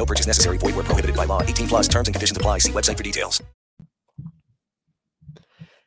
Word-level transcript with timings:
No 0.00 0.06
purchase 0.06 0.26
necessary. 0.26 0.56
Void 0.56 0.76
where 0.76 0.84
prohibited 0.84 1.14
by 1.14 1.26
law. 1.26 1.42
18 1.42 1.68
plus 1.68 1.86
terms 1.86 2.08
and 2.08 2.14
conditions 2.14 2.34
apply. 2.34 2.56
See 2.56 2.72
website 2.72 2.96
for 2.96 3.02
details. 3.02 3.42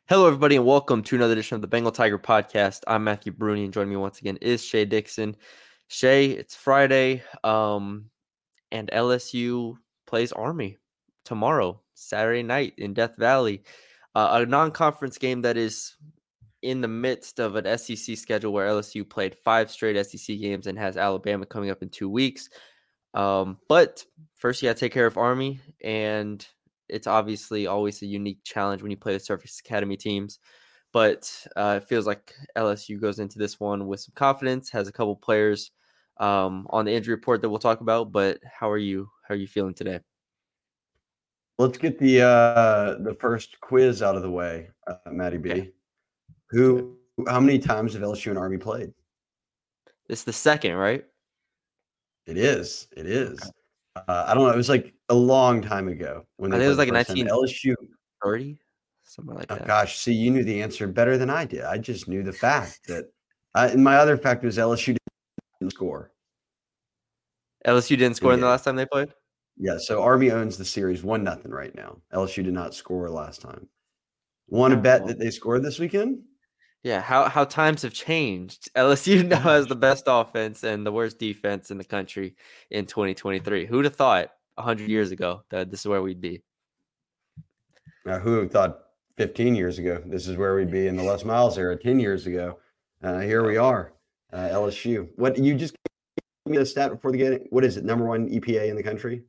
Hello, 0.06 0.28
everybody, 0.28 0.54
and 0.54 0.64
welcome 0.64 1.02
to 1.02 1.16
another 1.16 1.32
edition 1.32 1.56
of 1.56 1.62
the 1.62 1.66
Bengal 1.66 1.90
Tiger 1.90 2.16
podcast. 2.16 2.82
I'm 2.86 3.02
Matthew 3.02 3.32
Brune, 3.32 3.58
and 3.58 3.72
joining 3.72 3.90
me 3.90 3.96
once 3.96 4.20
again 4.20 4.38
is 4.40 4.64
Shea 4.64 4.84
Dixon. 4.84 5.34
Shea, 5.88 6.26
it's 6.26 6.54
Friday, 6.54 7.24
um, 7.42 8.04
and 8.70 8.88
LSU 8.92 9.78
plays 10.06 10.30
Army 10.30 10.78
tomorrow, 11.24 11.80
Saturday 11.94 12.44
night 12.44 12.74
in 12.78 12.94
Death 12.94 13.16
Valley. 13.16 13.64
Uh, 14.14 14.28
a 14.42 14.46
non 14.46 14.70
conference 14.70 15.18
game 15.18 15.42
that 15.42 15.56
is 15.56 15.96
in 16.62 16.80
the 16.80 16.86
midst 16.86 17.40
of 17.40 17.56
an 17.56 17.76
SEC 17.76 18.16
schedule 18.16 18.52
where 18.52 18.68
LSU 18.68 19.08
played 19.08 19.34
five 19.44 19.72
straight 19.72 20.00
SEC 20.06 20.38
games 20.38 20.68
and 20.68 20.78
has 20.78 20.96
Alabama 20.96 21.44
coming 21.46 21.70
up 21.70 21.82
in 21.82 21.88
two 21.88 22.08
weeks. 22.08 22.48
Um, 23.14 23.58
but 23.68 24.04
first, 24.34 24.62
you 24.62 24.68
got 24.68 24.76
to 24.76 24.80
take 24.80 24.92
care 24.92 25.06
of 25.06 25.16
Army, 25.16 25.60
and 25.82 26.46
it's 26.88 27.06
obviously 27.06 27.66
always 27.66 28.02
a 28.02 28.06
unique 28.06 28.40
challenge 28.44 28.82
when 28.82 28.90
you 28.90 28.96
play 28.96 29.14
the 29.14 29.20
Service 29.20 29.60
Academy 29.64 29.96
teams. 29.96 30.38
But 30.92 31.30
uh, 31.56 31.80
it 31.82 31.88
feels 31.88 32.06
like 32.06 32.32
LSU 32.56 33.00
goes 33.00 33.18
into 33.18 33.38
this 33.38 33.58
one 33.58 33.86
with 33.86 34.00
some 34.00 34.12
confidence, 34.14 34.70
has 34.70 34.86
a 34.86 34.92
couple 34.92 35.16
players 35.16 35.72
um, 36.18 36.66
on 36.70 36.84
the 36.84 36.92
injury 36.92 37.14
report 37.14 37.42
that 37.42 37.48
we'll 37.48 37.58
talk 37.58 37.80
about. 37.80 38.12
But 38.12 38.38
how 38.44 38.70
are 38.70 38.78
you? 38.78 39.08
How 39.26 39.34
are 39.34 39.38
you 39.38 39.48
feeling 39.48 39.74
today? 39.74 40.00
Let's 41.58 41.78
get 41.78 41.98
the 41.98 42.22
uh, 42.22 42.96
the 43.02 43.16
first 43.20 43.60
quiz 43.60 44.02
out 44.02 44.16
of 44.16 44.22
the 44.22 44.30
way, 44.30 44.70
uh, 44.86 44.96
Maddie 45.10 45.38
B. 45.38 45.50
Okay. 45.50 45.72
Who? 46.50 46.96
How 47.28 47.40
many 47.40 47.58
times 47.58 47.94
have 47.94 48.02
LSU 48.02 48.28
and 48.28 48.38
Army 48.38 48.58
played? 48.58 48.92
It's 50.08 50.24
the 50.24 50.32
second, 50.32 50.74
right? 50.74 51.04
It 52.26 52.36
is. 52.38 52.88
It 52.96 53.06
is. 53.06 53.38
Uh, 53.96 54.24
I 54.26 54.34
don't 54.34 54.44
know. 54.44 54.50
It 54.52 54.56
was 54.56 54.68
like 54.68 54.94
a 55.08 55.14
long 55.14 55.60
time 55.62 55.88
ago 55.88 56.26
when 56.36 56.52
I 56.52 56.62
it 56.62 56.68
was 56.68 56.78
like 56.78 56.88
the 56.88 56.94
first 56.94 57.08
19 57.10 57.28
LSU. 57.28 57.74
30, 58.24 58.58
something 59.04 59.34
like 59.34 59.46
Oh, 59.52 59.56
that. 59.56 59.66
gosh, 59.66 59.98
see, 59.98 60.12
you 60.14 60.30
knew 60.30 60.42
the 60.44 60.62
answer 60.62 60.86
better 60.86 61.18
than 61.18 61.28
I 61.30 61.44
did. 61.44 61.62
I 61.62 61.76
just 61.78 62.08
knew 62.08 62.22
the 62.22 62.32
fact 62.32 62.80
that. 62.88 63.04
Uh, 63.54 63.68
and 63.70 63.84
my 63.84 63.96
other 63.96 64.16
fact 64.16 64.42
was 64.42 64.56
LSU 64.58 64.96
didn't 65.60 65.70
score. 65.74 66.10
LSU 67.66 67.96
didn't 67.96 68.16
score 68.16 68.32
in 68.34 68.40
the 68.40 68.46
last 68.46 68.64
time 68.64 68.76
they 68.76 68.86
played. 68.86 69.10
Yeah, 69.56 69.78
so 69.78 70.02
Army 70.02 70.30
owns 70.32 70.56
the 70.56 70.64
series 70.64 71.04
one 71.04 71.22
nothing 71.22 71.52
right 71.52 71.74
now. 71.74 71.98
LSU 72.12 72.42
did 72.42 72.52
not 72.52 72.74
score 72.74 73.08
last 73.08 73.40
time. 73.40 73.68
Want 74.48 74.72
to 74.74 74.80
bet 74.80 75.02
Oh. 75.02 75.06
that 75.06 75.18
they 75.18 75.30
scored 75.30 75.62
this 75.62 75.78
weekend? 75.78 76.20
Yeah, 76.84 77.00
how 77.00 77.30
how 77.30 77.46
times 77.46 77.82
have 77.82 77.94
changed. 77.94 78.68
LSU 78.76 79.26
now 79.26 79.40
has 79.40 79.66
the 79.66 79.74
best 79.74 80.04
offense 80.06 80.62
and 80.62 80.86
the 80.86 80.92
worst 80.92 81.18
defense 81.18 81.70
in 81.70 81.78
the 81.78 81.84
country 81.84 82.36
in 82.70 82.84
2023. 82.84 83.64
Who'd 83.64 83.86
have 83.86 83.96
thought 83.96 84.28
100 84.56 84.88
years 84.88 85.10
ago 85.10 85.42
that 85.50 85.70
this 85.70 85.80
is 85.80 85.86
where 85.86 86.02
we'd 86.02 86.20
be? 86.20 86.42
Now, 88.04 88.18
who 88.18 88.32
would 88.32 88.42
have 88.42 88.52
thought 88.52 88.80
15 89.16 89.54
years 89.54 89.78
ago 89.78 90.02
this 90.04 90.28
is 90.28 90.36
where 90.36 90.54
we'd 90.54 90.70
be 90.70 90.86
in 90.86 90.96
the 90.96 91.02
Les 91.02 91.24
Miles 91.24 91.56
era? 91.56 91.74
10 91.74 91.98
years 91.98 92.26
ago, 92.26 92.58
uh, 93.02 93.20
here 93.20 93.46
we 93.46 93.56
are, 93.56 93.94
uh, 94.34 94.48
LSU. 94.52 95.08
What 95.16 95.38
you 95.38 95.54
just 95.54 95.74
gave 96.44 96.52
me 96.52 96.58
a 96.58 96.66
stat 96.66 96.90
before 96.90 97.12
the 97.12 97.18
game? 97.18 97.38
What 97.48 97.64
is 97.64 97.78
it? 97.78 97.84
Number 97.86 98.04
one 98.04 98.28
EPA 98.28 98.68
in 98.68 98.76
the 98.76 98.82
country? 98.82 99.22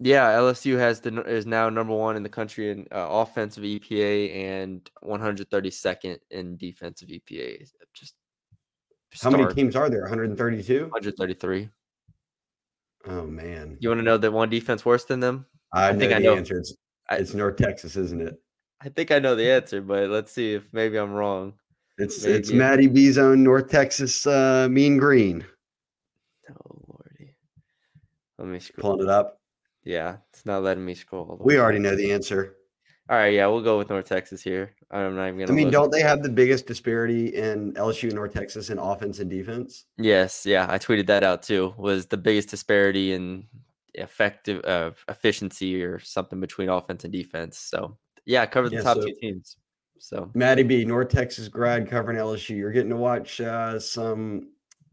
Yeah, 0.00 0.30
LSU 0.32 0.78
has 0.78 1.00
the 1.00 1.22
is 1.22 1.44
now 1.44 1.68
number 1.68 1.94
one 1.94 2.16
in 2.16 2.22
the 2.22 2.28
country 2.28 2.70
in 2.70 2.86
uh, 2.92 3.06
offensive 3.10 3.64
EPA 3.64 4.34
and 4.36 4.88
132nd 5.04 6.18
in 6.30 6.56
defensive 6.56 7.08
EPA. 7.08 7.68
Just 7.94 8.14
How 9.20 9.30
many 9.30 9.52
teams 9.52 9.74
are 9.74 9.90
there? 9.90 10.02
132. 10.02 10.82
133. 10.82 11.68
Oh 13.06 13.26
man, 13.26 13.76
You 13.80 13.88
want 13.88 14.00
to 14.00 14.04
know 14.04 14.18
that 14.18 14.32
one 14.32 14.50
defense 14.50 14.84
worse 14.84 15.04
than 15.04 15.20
them? 15.20 15.46
I, 15.72 15.92
think 15.92 15.92
I 15.92 15.92
know 15.92 15.98
think 15.98 16.12
I 16.12 16.18
the 16.18 16.24
know. 16.24 16.36
answer. 16.36 16.58
It's, 16.58 16.74
it's 17.10 17.34
North 17.34 17.56
Texas, 17.56 17.96
isn't 17.96 18.20
it? 18.20 18.34
I 18.80 18.88
think 18.88 19.10
I 19.10 19.18
know 19.18 19.34
the 19.34 19.50
answer, 19.50 19.80
but 19.80 20.10
let's 20.10 20.30
see 20.30 20.54
if 20.54 20.64
maybe 20.72 20.96
I'm 20.98 21.12
wrong. 21.12 21.54
It's 21.96 22.24
it's 22.24 22.52
Maddie 22.52 22.86
B's 22.86 23.18
own 23.18 23.42
North 23.42 23.68
Texas 23.68 24.24
uh, 24.26 24.68
Mean 24.70 24.98
Green. 24.98 25.44
Oh 26.50 26.76
lordy. 26.86 27.34
Let 28.38 28.46
me 28.46 28.60
scroll. 28.60 28.92
Pulling 28.92 29.08
it 29.08 29.10
up. 29.10 29.37
Yeah, 29.84 30.16
it's 30.32 30.44
not 30.44 30.62
letting 30.62 30.84
me 30.84 30.94
scroll. 30.94 31.38
We 31.40 31.58
already 31.58 31.78
know 31.78 31.96
the 31.96 32.12
answer. 32.12 32.56
All 33.10 33.16
right, 33.16 33.32
yeah, 33.32 33.46
we'll 33.46 33.62
go 33.62 33.78
with 33.78 33.88
North 33.88 34.04
Texas 34.06 34.42
here. 34.42 34.74
I'm 34.90 35.16
not 35.16 35.28
even 35.28 35.38
gonna. 35.40 35.52
I 35.52 35.54
mean, 35.54 35.66
look. 35.66 35.72
don't 35.72 35.92
they 35.92 36.02
have 36.02 36.22
the 36.22 36.28
biggest 36.28 36.66
disparity 36.66 37.28
in 37.34 37.72
LSU 37.74 38.04
and 38.04 38.14
North 38.14 38.34
Texas 38.34 38.68
in 38.68 38.78
offense 38.78 39.18
and 39.20 39.30
defense? 39.30 39.86
Yes, 39.96 40.44
yeah, 40.44 40.66
I 40.68 40.78
tweeted 40.78 41.06
that 41.06 41.24
out 41.24 41.42
too. 41.42 41.72
Was 41.78 42.06
the 42.06 42.18
biggest 42.18 42.50
disparity 42.50 43.12
in 43.14 43.46
effective 43.94 44.62
uh, 44.64 44.90
efficiency 45.08 45.82
or 45.82 45.98
something 46.00 46.38
between 46.38 46.68
offense 46.68 47.04
and 47.04 47.12
defense. 47.12 47.56
So 47.58 47.96
yeah, 48.26 48.44
cover 48.46 48.68
the 48.68 48.76
Yeah, 48.76 48.82
top 48.82 48.98
so- 48.98 49.06
two 49.06 49.14
teams. 49.20 49.56
So 50.00 50.30
Maddie 50.34 50.62
B, 50.62 50.84
North 50.84 51.08
Texas 51.08 51.48
grad 51.48 51.88
covering 51.88 52.18
LSU. 52.18 52.56
You're 52.56 52.70
getting 52.70 52.90
to 52.90 52.96
watch 52.96 53.40
uh, 53.40 53.80
some 53.80 54.50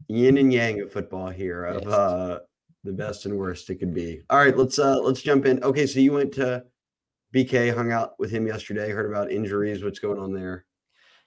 yin 0.08 0.36
and 0.38 0.52
yang 0.52 0.80
of 0.80 0.90
football 0.90 1.28
here 1.28 1.64
of 1.64 1.84
Yes. 1.84 1.92
uh, 1.92 2.38
the 2.86 2.92
best 2.92 3.26
and 3.26 3.36
worst 3.36 3.68
it 3.70 3.76
could 3.76 3.94
be. 3.94 4.22
All 4.30 4.38
right, 4.38 4.56
let's 4.56 4.78
uh, 4.78 5.00
let's 5.00 5.22
jump 5.22 5.46
in. 5.46 5.62
Okay, 5.62 5.86
so 5.86 6.00
you 6.00 6.12
went 6.12 6.32
to 6.34 6.64
BK, 7.34 7.74
hung 7.74 7.92
out 7.92 8.18
with 8.18 8.30
him 8.30 8.46
yesterday, 8.46 8.90
heard 8.90 9.10
about 9.10 9.30
injuries. 9.30 9.84
What's 9.84 9.98
going 9.98 10.18
on 10.18 10.32
there? 10.32 10.66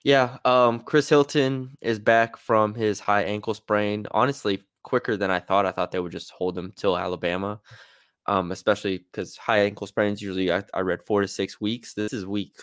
yeah, 0.04 0.38
um, 0.46 0.80
Chris 0.80 1.10
Hilton 1.10 1.78
is 1.82 2.00
back 2.00 2.38
from 2.38 2.74
his 2.74 3.00
high 3.00 3.24
ankle 3.24 3.54
sprain. 3.54 4.08
Honestly, 4.12 4.64
quicker 4.84 5.18
than 5.18 5.30
I 5.30 5.40
thought. 5.40 5.66
I 5.66 5.72
thought 5.72 5.92
they 5.92 6.00
would 6.00 6.12
just 6.12 6.32
hold 6.32 6.58
him 6.58 6.72
till 6.76 6.98
Alabama. 6.98 7.60
Um, 8.26 8.52
especially 8.52 9.00
because 9.00 9.36
high 9.38 9.62
ankle 9.62 9.88
sprains 9.88 10.22
usually 10.22 10.52
I, 10.52 10.64
I 10.74 10.82
read 10.82 11.02
four 11.02 11.22
to 11.22 11.28
six 11.28 11.60
weeks. 11.60 11.94
This 11.94 12.14
is 12.14 12.26
week. 12.26 12.56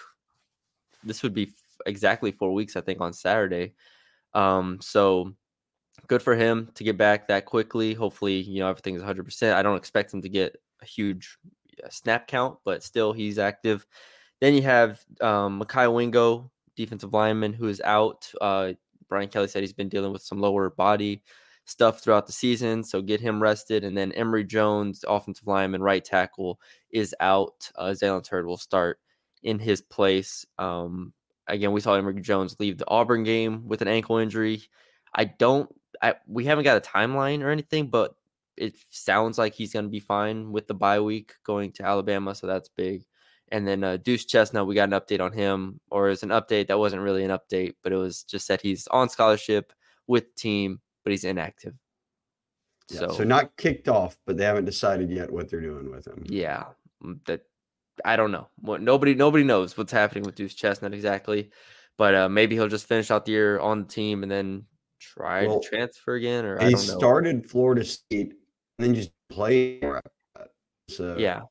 This 1.03 1.23
would 1.23 1.35
be 1.35 1.53
exactly 1.87 2.31
four 2.31 2.53
weeks, 2.53 2.77
I 2.77 2.81
think, 2.81 3.01
on 3.01 3.13
Saturday. 3.13 3.75
Um, 4.33 4.79
so 4.81 5.35
good 6.07 6.23
for 6.23 6.35
him 6.35 6.71
to 6.75 6.85
get 6.85 6.97
back 6.97 7.29
that 7.29 7.45
quickly. 7.47 7.95
Hopefully, 7.95 8.41
you 8.41 8.61
know 8.61 8.69
everything's 8.69 9.01
100. 9.01 9.25
percent 9.25 9.57
I 9.57 9.63
don't 9.63 9.77
expect 9.77 10.13
him 10.13 10.23
to 10.23 10.29
get 10.29 10.57
a 10.83 10.87
huge 10.87 11.39
snap 11.91 12.27
count, 12.27 12.59
but 12.65 12.83
still 12.83 13.13
he's 13.13 13.39
active. 13.39 13.87
Then 14.41 14.55
you 14.55 14.63
have 14.63 15.05
um, 15.21 15.61
Mekhi 15.61 15.93
Wingo, 15.93 16.51
defensive 16.77 17.13
lineman, 17.13 17.53
who 17.53 17.69
is 17.69 17.81
out. 17.83 18.31
Uh, 18.41 18.73
Brian 19.09 19.29
Kelly 19.29 19.49
said 19.49 19.63
he's 19.63 19.73
been 19.73 19.89
dealing 19.89 20.13
with 20.13 20.23
some 20.23 20.41
lower 20.41 20.71
body 20.71 21.23
stuff 21.65 22.01
throughout 22.01 22.27
the 22.27 22.33
season, 22.33 22.83
so 22.83 23.03
get 23.03 23.21
him 23.21 23.43
rested. 23.43 23.85
And 23.85 23.97
then 23.97 24.13
Emery 24.13 24.45
Jones, 24.45 25.05
offensive 25.07 25.47
lineman, 25.47 25.83
right 25.83 26.05
tackle, 26.05 26.61
is 26.91 27.15
out. 27.21 27.71
Uh, 27.77 27.91
Zaylen 27.91 28.25
Turd 28.25 28.47
will 28.47 28.57
start 28.57 28.99
in 29.43 29.59
his 29.59 29.81
place. 29.81 30.45
Um, 30.59 31.13
again, 31.49 31.73
we 31.73 31.81
saw 31.81 31.95
Emery 31.95 32.21
Jones 32.21 32.57
leave 32.59 32.79
the 32.79 32.89
Auburn 32.89 33.25
game 33.25 33.67
with 33.67 33.83
an 33.83 33.89
ankle 33.89 34.19
injury. 34.19 34.63
I 35.15 35.25
don't. 35.25 35.69
I, 36.03 36.15
we 36.27 36.45
haven't 36.45 36.65
got 36.65 36.77
a 36.77 36.81
timeline 36.81 37.43
or 37.43 37.51
anything, 37.51 37.89
but 37.89 38.15
it 38.57 38.77
sounds 38.91 39.39
like 39.39 39.55
he's 39.55 39.73
going 39.73 39.85
to 39.85 39.91
be 39.91 40.01
fine 40.01 40.51
with 40.51 40.67
the 40.67 40.75
bye 40.75 41.01
week 41.01 41.35
going 41.45 41.73
to 41.73 41.85
Alabama, 41.85 42.35
so 42.35 42.47
that's 42.47 42.69
big. 42.69 43.05
And 43.53 43.67
then 43.67 43.85
uh, 43.85 43.97
Duce 43.99 44.25
Chestnut, 44.25 44.67
we 44.67 44.75
got 44.75 44.93
an 44.93 44.99
update 44.99 45.21
on 45.21 45.33
him, 45.33 45.81
or 45.91 46.11
it's 46.11 46.23
an 46.23 46.31
update 46.31 46.69
that 46.69 46.79
wasn't 46.79 47.03
really 47.03 47.23
an 47.25 47.31
update, 47.31 47.75
but 47.83 47.93
it 47.93 47.97
was 47.97 48.25
just 48.25 48.49
that 48.49 48.61
he's 48.61 48.87
on 48.89 49.09
scholarship 49.09 49.73
with 50.07 50.35
team, 50.35 50.81
but 51.05 51.13
he's 51.13 51.25
inactive. 51.25 51.75
Yeah, 52.91 53.01
So, 53.01 53.09
so 53.11 53.25
not 53.25 53.57
kicked 53.57 53.89
off, 53.89 54.17
but 54.27 54.37
they 54.37 54.45
haven't 54.45 54.65
decided 54.65 55.11
yet 55.11 55.31
what 55.33 55.49
they're 55.49 55.61
doing 55.61 55.91
with 55.91 56.07
him. 56.07 56.25
yeah, 56.27 56.65
mm, 57.05 57.25
that 57.27 57.43
I 58.05 58.17
don't 58.17 58.33
know. 58.33 58.49
What 58.61 58.83
nobody 58.83 59.15
nobody 59.15 59.45
knows 59.45 59.77
what's 59.77 59.93
happening 59.93 60.25
with 60.25 60.35
Duce 60.35 60.55
Chestnut 60.55 60.93
exactly, 60.93 61.51
but 61.97 62.15
uh, 62.15 62.29
maybe 62.29 62.57
he'll 62.57 62.69
just 62.69 62.87
finish 62.87 63.11
out 63.11 63.27
the 63.27 63.33
year 63.33 63.59
on 63.59 63.83
the 63.83 63.89
team 63.89 64.23
and 64.23 64.31
then 64.31 64.65
try 64.99 65.47
Well, 65.47 65.61
to 65.61 65.69
transfer 65.69 66.15
again, 66.15 66.45
or 66.45 66.59
I 66.59 66.69
He 66.69 66.73
don't 66.73 66.87
know. 66.87 66.99
started 66.99 67.49
Florida 67.49 67.85
State 67.85 68.35
and 68.79 68.87
then 68.87 68.95
just 68.95 69.11
played. 69.29 69.85
So 70.89 71.17
yeah, 71.19 71.43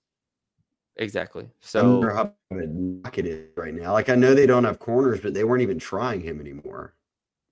exactly. 0.98 1.50
So 1.62 2.02
how 2.02 2.34
knock 2.52 3.18
it 3.18 3.26
is 3.26 3.50
right 3.58 3.74
now. 3.74 3.94
Like 3.94 4.10
I 4.10 4.16
know 4.16 4.34
they 4.34 4.48
don't 4.48 4.64
have 4.64 4.80
corners, 4.80 5.20
but 5.22 5.34
they 5.34 5.44
weren't 5.44 5.62
even 5.62 5.80
trying 5.80 6.22
him 6.22 6.40
anymore. 6.40 6.96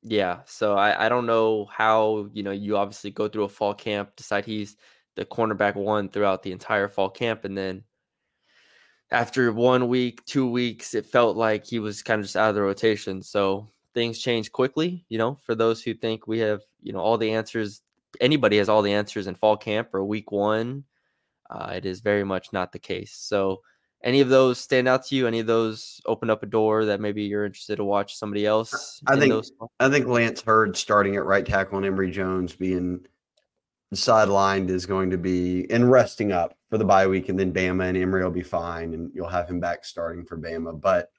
Yeah, 0.01 0.41
so 0.45 0.75
I, 0.75 1.05
I 1.05 1.09
don't 1.09 1.25
know 1.25 1.65
how, 1.65 2.29
you 2.33 2.43
know, 2.43 2.51
you 2.51 2.75
obviously 2.77 3.11
go 3.11 3.29
through 3.29 3.45
a 3.45 3.49
fall 3.49 3.73
camp, 3.73 4.15
decide 4.17 4.45
he's 4.45 4.75
the 5.15 5.25
cornerback 5.25 5.75
one 5.75 6.09
throughout 6.09 6.43
the 6.43 6.51
entire 6.51 6.89
fall 6.89 7.09
camp, 7.09 7.45
and 7.45 7.57
then 7.57 7.83
after 9.11 9.51
one 9.53 9.87
week, 9.87 10.25
two 10.25 10.49
weeks, 10.49 10.93
it 10.93 11.05
felt 11.05 11.37
like 11.37 11.65
he 11.65 11.79
was 11.79 12.01
kind 12.03 12.19
of 12.19 12.25
just 12.25 12.35
out 12.35 12.49
of 12.49 12.55
the 12.55 12.61
rotation. 12.61 13.21
So 13.21 13.71
things 13.93 14.19
change 14.19 14.51
quickly. 14.51 15.05
You 15.09 15.17
know, 15.17 15.37
for 15.45 15.55
those 15.55 15.81
who 15.81 15.93
think 15.93 16.27
we 16.27 16.39
have, 16.39 16.61
you 16.81 16.93
know, 16.93 16.99
all 16.99 17.17
the 17.17 17.31
answers, 17.31 17.81
anybody 18.19 18.57
has 18.57 18.69
all 18.69 18.81
the 18.81 18.93
answers 18.93 19.27
in 19.27 19.35
fall 19.35 19.57
camp 19.57 19.93
or 19.93 20.03
week 20.03 20.31
one, 20.31 20.83
uh, 21.49 21.73
it 21.75 21.85
is 21.85 22.01
very 22.01 22.23
much 22.23 22.53
not 22.53 22.71
the 22.71 22.79
case. 22.79 23.15
So, 23.15 23.61
any 24.03 24.19
of 24.19 24.27
those 24.27 24.59
stand 24.59 24.89
out 24.89 25.05
to 25.05 25.15
you? 25.15 25.27
Any 25.27 25.39
of 25.39 25.47
those 25.47 26.01
open 26.05 26.29
up 26.29 26.43
a 26.43 26.45
door 26.45 26.83
that 26.85 26.99
maybe 26.99 27.23
you're 27.23 27.45
interested 27.45 27.77
to 27.77 27.85
watch 27.85 28.17
somebody 28.17 28.45
else? 28.45 29.01
I 29.07 29.17
think 29.17 29.31
those? 29.31 29.53
I 29.79 29.89
think 29.89 30.07
Lance 30.07 30.41
Heard 30.41 30.75
starting 30.75 31.15
at 31.15 31.23
right 31.23 31.45
tackle 31.45 31.77
and 31.77 31.85
Emery 31.85 32.11
Jones 32.11 32.53
being 32.53 33.05
sidelined 33.93 34.69
is 34.69 34.85
going 34.85 35.11
to 35.11 35.17
be 35.17 35.69
and 35.69 35.89
resting 35.89 36.31
up 36.31 36.57
for 36.69 36.77
the 36.77 36.83
bye 36.85 37.07
week, 37.07 37.29
and 37.29 37.39
then 37.39 37.53
Bama 37.53 37.87
and 37.87 37.97
Emery 37.97 38.23
will 38.23 38.31
be 38.31 38.43
fine, 38.43 38.93
and 38.93 39.11
you'll 39.13 39.29
have 39.29 39.49
him 39.49 39.59
back 39.59 39.85
starting 39.85 40.25
for 40.25 40.37
Bama. 40.37 40.79
But 40.79 41.09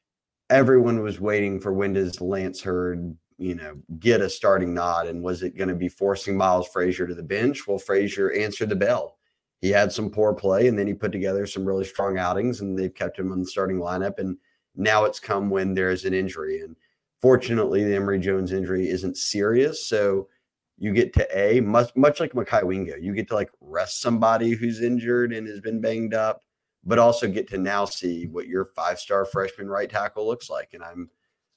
everyone 0.51 1.03
was 1.03 1.21
waiting 1.21 1.61
for 1.61 1.73
when 1.73 1.93
does 1.93 2.21
Lance 2.21 2.61
Heard, 2.61 3.17
you 3.39 3.55
know, 3.55 3.77
get 3.99 4.21
a 4.21 4.31
starting 4.31 4.75
nod, 4.75 5.07
and 5.07 5.23
was 5.23 5.43
it 5.43 5.57
going 5.57 5.69
to 5.69 5.75
be 5.75 5.89
forcing 5.89 6.37
Miles 6.37 6.69
Frazier 6.69 7.07
to 7.07 7.15
the 7.15 7.23
bench? 7.23 7.67
Well, 7.67 7.79
Frazier 7.79 8.33
answered 8.33 8.69
the 8.69 8.77
bell. 8.77 9.17
He 9.61 9.71
had 9.71 9.93
some 9.93 10.11
poor 10.11 10.35
play, 10.35 10.69
and 10.69 10.79
then 10.79 10.87
he 10.87 10.95
put 10.95 11.13
together 11.13 11.47
some 11.47 11.65
really 11.65 11.85
strong 11.85 12.19
outings, 12.19 12.61
and 12.61 12.79
they've 12.79 12.95
kept 12.95 13.19
him 13.19 13.33
on 13.33 13.41
the 13.41 13.47
starting 13.47 13.79
lineup. 13.79 14.19
And 14.19 14.37
now 14.77 15.05
it's 15.05 15.21
come 15.21 15.51
when 15.51 15.75
there's 15.75 16.05
an 16.05 16.15
injury, 16.15 16.61
and 16.61 16.77
fortunately, 17.21 17.83
the 17.83 17.97
Emery 17.97 18.19
Jones 18.19 18.53
injury 18.53 18.89
isn't 18.89 19.17
serious, 19.17 19.87
so 19.87 20.29
you 20.77 20.93
get 20.93 21.13
to 21.15 21.39
a 21.39 21.61
much 21.61 21.91
much 21.97 22.21
like 22.21 22.33
Mekhi 22.33 22.65
Wingo, 22.65 22.97
you 22.97 23.15
get 23.15 23.29
to 23.29 23.35
like 23.35 23.51
rest 23.61 24.01
somebody 24.01 24.51
who's 24.51 24.83
injured 24.83 25.33
and 25.33 25.47
has 25.47 25.61
been 25.61 25.81
banged 25.81 26.15
up, 26.15 26.43
but 26.87 26.99
also 26.99 27.29
get 27.29 27.49
to 27.49 27.59
now 27.59 27.85
see 27.85 28.27
what 28.27 28.47
your 28.47 28.65
five 28.65 28.99
star 28.99 29.25
freshman 29.25 29.69
right 29.69 29.91
tackle 29.91 30.27
looks 30.27 30.51
like. 30.51 30.71
And 30.75 30.83
I'm 30.83 31.11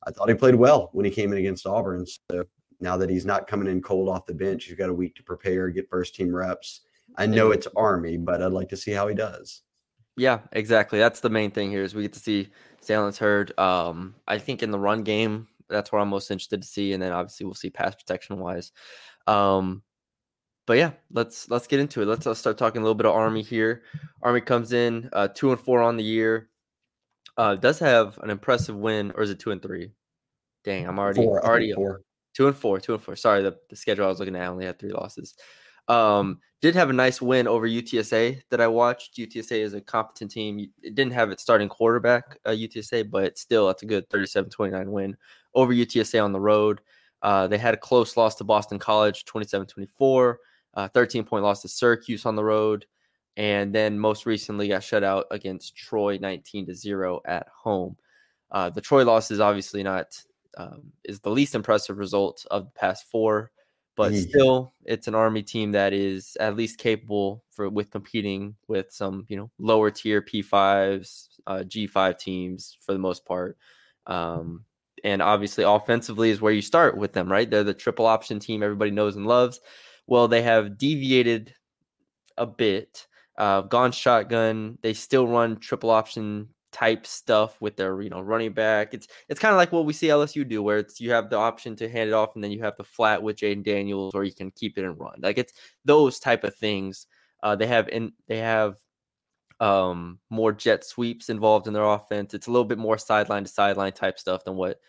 I 0.06 0.12
thought 0.12 0.30
he 0.30 0.36
played 0.36 0.56
well 0.56 0.90
when 0.94 1.06
he 1.06 1.12
came 1.12 1.32
in 1.32 1.40
against 1.40 1.66
Auburn. 1.66 2.06
So 2.32 2.46
now 2.80 2.98
that 2.98 3.10
he's 3.10 3.26
not 3.26 3.48
coming 3.48 3.68
in 3.68 3.82
cold 3.82 4.10
off 4.10 4.26
the 4.26 4.34
bench, 4.34 4.66
he's 4.66 4.76
got 4.76 4.90
a 4.90 4.94
week 4.94 5.16
to 5.16 5.24
prepare, 5.24 5.70
get 5.70 5.90
first 5.90 6.16
team 6.16 6.34
reps. 6.34 6.82
I 7.18 7.26
know 7.26 7.52
it's 7.52 7.68
Army, 7.76 8.18
but 8.18 8.42
I'd 8.42 8.52
like 8.52 8.70
to 8.70 8.78
see 8.78 8.92
how 8.92 9.08
he 9.08 9.16
does. 9.16 9.64
Yeah, 10.18 10.40
exactly. 10.52 11.00
That's 11.00 11.20
the 11.20 11.30
main 11.30 11.52
thing 11.52 11.70
here 11.72 11.84
is 11.84 11.96
we 11.96 12.04
get 12.04 12.14
to 12.14 12.20
see 12.20 12.50
Lance 12.90 13.18
Heard. 13.18 13.58
Um, 13.60 14.16
I 14.28 14.38
think 14.38 14.62
in 14.62 14.72
the 14.72 14.80
run 14.80 15.04
game, 15.04 15.48
that's 15.70 15.92
what 15.92 16.00
I'm 16.00 16.10
most 16.10 16.32
interested 16.32 16.62
to 16.62 16.68
see, 16.68 16.94
and 16.94 17.02
then 17.02 17.12
obviously 17.12 17.46
we'll 17.46 17.56
see 17.56 17.70
pass 17.70 17.96
protection 17.96 18.40
wise. 18.40 18.72
Um, 19.26 19.84
but 20.68 20.78
yeah, 20.78 20.92
let's 21.12 21.50
let's 21.50 21.66
get 21.66 21.80
into 21.80 22.02
it. 22.02 22.08
Let's, 22.08 22.26
let's 22.26 22.40
start 22.40 22.58
talking 22.58 22.82
a 22.82 22.84
little 22.84 22.94
bit 22.94 23.08
of 23.08 23.16
Army 23.16 23.42
here. 23.42 23.84
Army 24.22 24.42
comes 24.42 24.74
in 24.74 25.10
uh, 25.14 25.30
two 25.30 25.52
and 25.52 25.60
four 25.60 25.82
on 25.82 25.96
the 25.96 26.04
year. 26.04 26.50
Uh, 27.38 27.56
does 27.56 27.80
have 27.80 28.20
an 28.20 28.30
impressive 28.30 28.76
win, 28.76 29.12
or 29.16 29.24
is 29.24 29.30
it 29.30 29.40
two 29.40 29.52
and 29.52 29.62
three? 29.62 29.92
Dang, 30.64 30.86
I'm 30.86 31.00
already 31.00 31.24
four, 31.24 31.44
already 31.44 31.72
four. 31.72 32.02
two 32.34 32.48
and 32.48 32.56
four, 32.56 32.80
two 32.80 32.94
and 32.94 33.02
four. 33.02 33.16
Sorry, 33.16 33.42
the, 33.42 33.56
the 33.70 33.76
schedule 33.78 34.06
I 34.06 34.10
was 34.10 34.20
looking 34.20 34.36
at 34.36 34.50
only 34.50 34.66
had 34.66 34.78
three 34.78 34.92
losses. 34.92 35.36
Um, 35.88 36.40
did 36.62 36.76
have 36.76 36.90
a 36.90 36.94
nice 36.94 37.22
win 37.22 37.48
over 37.48 37.66
UTSA 37.66 38.42
that 38.50 38.60
I 38.60 38.68
watched. 38.68 39.16
UTSA 39.16 39.60
is 39.60 39.74
a 39.74 39.80
competent 39.80 40.32
team. 40.32 40.60
It 40.82 40.96
didn't 40.96 41.14
have 41.14 41.32
its 41.32 41.44
starting 41.44 41.70
quarterback, 41.70 42.40
uh, 42.46 42.50
UTSA, 42.50 43.10
but 43.10 43.38
still, 43.38 43.68
that's 43.68 43.84
a 43.84 43.86
good 43.86 44.10
37 44.10 44.50
29 44.50 44.92
win 44.92 45.16
over 45.54 45.74
UTSA 45.74 46.22
on 46.22 46.34
the 46.34 46.42
road. 46.42 46.82
Uh, 47.22 47.48
they 47.48 47.58
had 47.58 47.74
a 47.74 47.78
close 47.78 48.18
loss 48.18 48.36
to 48.36 48.44
Boston 48.44 48.80
College, 48.80 49.24
27 49.24 49.68
24, 49.68 50.40
uh, 50.78 50.88
13 50.88 51.24
point 51.24 51.44
loss 51.44 51.64
to 51.64 51.68
Syracuse 51.68 52.26
on 52.26 52.36
the 52.36 52.44
road. 52.44 52.86
And 53.36 53.74
then 53.74 54.00
most 54.00 54.26
recently 54.26 54.68
got 54.68 54.84
shut 54.84 55.04
out 55.04 55.26
against 55.32 55.76
Troy 55.76 56.18
19 56.22 56.68
to 56.68 56.74
0 56.74 57.22
at 57.26 57.48
home. 57.50 57.98
Uh, 58.52 58.70
the 58.70 58.82
Troy 58.82 59.04
loss 59.04 59.30
is 59.32 59.40
obviously 59.40 59.84
not 59.84 60.18
um, 60.58 60.92
is 61.04 61.20
the 61.20 61.30
least 61.30 61.54
impressive 61.54 61.98
result 61.98 62.46
of 62.50 62.66
the 62.66 62.72
past 62.72 63.06
four, 63.12 63.52
but 63.96 64.12
mm-hmm. 64.12 64.30
still 64.30 64.74
it's 64.86 65.08
an 65.08 65.14
army 65.14 65.44
team 65.44 65.72
that 65.74 65.94
is 65.94 66.38
at 66.40 66.56
least 66.56 66.80
capable 66.80 67.44
for 67.52 67.70
with 67.70 67.92
competing 67.92 68.56
with 68.68 68.92
some 68.92 69.26
you 69.28 69.38
know 69.38 69.52
lower 69.60 69.92
tier 69.92 70.22
P5s, 70.22 71.28
uh, 71.46 71.64
G5 71.68 72.18
teams 72.18 72.78
for 72.82 72.94
the 72.94 73.00
most 73.00 73.26
part. 73.26 73.58
Um, 74.08 74.64
and 75.04 75.22
obviously 75.22 75.64
offensively 75.64 76.32
is 76.32 76.42
where 76.42 76.54
you 76.54 76.62
start 76.62 76.98
with 76.98 77.14
them, 77.14 77.32
right? 77.32 77.50
They're 77.50 77.64
the 77.64 77.74
triple 77.74 78.08
option 78.08 78.40
team 78.40 78.64
everybody 78.64 78.92
knows 78.92 79.16
and 79.16 79.28
loves. 79.28 79.60
Well, 80.08 80.28
they 80.28 80.42
have 80.42 80.78
deviated 80.78 81.54
a 82.38 82.46
bit, 82.46 83.08
uh, 83.38 83.62
gone 83.62 83.92
shotgun. 83.92 84.78
They 84.82 84.94
still 84.94 85.28
run 85.28 85.58
triple 85.60 85.90
option 85.90 86.50
type 86.72 87.08
stuff 87.08 87.60
with 87.62 87.76
their 87.76 88.02
you 88.02 88.10
know 88.10 88.22
running 88.22 88.54
back. 88.54 88.94
It's 88.94 89.08
it's 89.30 89.40
kind 89.40 89.52
of 89.54 89.58
like 89.58 89.72
what 89.72 89.86
we 89.86 89.94
see 89.94 90.08
LSU 90.08 90.48
do, 90.48 90.62
where 90.64 90.78
it's 90.80 91.00
you 91.00 91.12
have 91.12 91.30
the 91.30 91.38
option 91.38 91.76
to 91.78 91.90
hand 91.90 92.10
it 92.10 92.14
off 92.14 92.36
and 92.36 92.44
then 92.44 92.52
you 92.52 92.62
have 92.62 92.78
the 92.78 92.84
flat 92.84 93.22
with 93.22 93.38
Jayden 93.38 93.64
Daniels, 93.64 94.16
or 94.16 94.24
you 94.24 94.34
can 94.34 94.52
keep 94.52 94.78
it 94.78 94.86
and 94.86 95.00
run. 95.00 95.20
Like 95.22 95.38
it's 95.38 95.54
those 95.86 96.20
type 96.20 96.44
of 96.44 96.56
things. 96.56 97.08
Uh, 97.44 97.56
they 97.56 97.68
have 97.68 97.90
in 97.90 98.14
they 98.28 98.38
have 98.38 98.78
um, 99.60 100.20
more 100.30 100.52
jet 100.52 100.86
sweeps 100.86 101.30
involved 101.30 101.68
in 101.68 101.74
their 101.74 101.84
offense. 101.84 102.34
It's 102.34 102.48
a 102.48 102.52
little 102.52 102.66
bit 102.66 102.78
more 102.78 102.98
sideline 102.98 103.44
to 103.44 103.50
sideline 103.50 103.94
type 103.94 104.20
stuff 104.20 104.44
than 104.44 104.56
what 104.56 104.80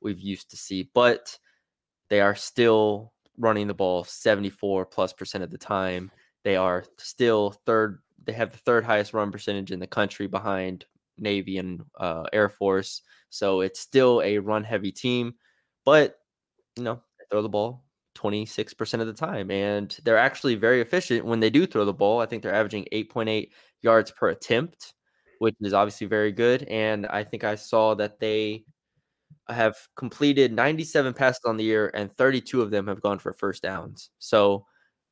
we've 0.00 0.20
used 0.20 0.50
to 0.50 0.56
see, 0.56 0.90
but 0.94 1.38
they 2.10 2.20
are 2.20 2.34
still 2.34 3.12
running 3.38 3.66
the 3.66 3.74
ball 3.74 4.04
74 4.04 4.86
plus 4.86 5.12
percent 5.12 5.44
of 5.44 5.50
the 5.50 5.58
time. 5.58 6.10
They 6.44 6.56
are 6.56 6.84
still 6.98 7.50
third. 7.66 8.00
They 8.24 8.32
have 8.32 8.52
the 8.52 8.58
third 8.58 8.84
highest 8.84 9.14
run 9.14 9.32
percentage 9.32 9.72
in 9.72 9.80
the 9.80 9.86
country 9.86 10.26
behind 10.26 10.84
Navy 11.18 11.58
and 11.58 11.82
uh, 11.98 12.24
Air 12.32 12.48
Force. 12.48 13.02
So 13.30 13.60
it's 13.60 13.80
still 13.80 14.22
a 14.22 14.38
run 14.38 14.64
heavy 14.64 14.92
team, 14.92 15.34
but 15.84 16.18
you 16.76 16.84
know, 16.84 17.00
throw 17.30 17.42
the 17.42 17.48
ball 17.48 17.84
26% 18.16 19.00
of 19.00 19.06
the 19.06 19.12
time. 19.12 19.50
And 19.50 19.96
they're 20.04 20.18
actually 20.18 20.54
very 20.54 20.80
efficient 20.80 21.24
when 21.24 21.40
they 21.40 21.50
do 21.50 21.66
throw 21.66 21.84
the 21.84 21.92
ball. 21.92 22.20
I 22.20 22.26
think 22.26 22.42
they're 22.42 22.54
averaging 22.54 22.86
8.8 22.92 23.50
yards 23.82 24.10
per 24.10 24.28
attempt, 24.30 24.94
which 25.38 25.54
is 25.60 25.74
obviously 25.74 26.06
very 26.06 26.32
good. 26.32 26.64
And 26.64 27.06
I 27.06 27.24
think 27.24 27.44
I 27.44 27.54
saw 27.54 27.94
that 27.94 28.18
they 28.18 28.64
have 29.48 29.76
completed 29.96 30.52
97 30.52 31.14
passes 31.14 31.44
on 31.44 31.56
the 31.56 31.64
year 31.64 31.90
and 31.94 32.12
32 32.12 32.60
of 32.60 32.70
them 32.70 32.86
have 32.86 33.00
gone 33.00 33.18
for 33.18 33.32
first 33.32 33.62
downs. 33.62 34.10
So 34.18 34.66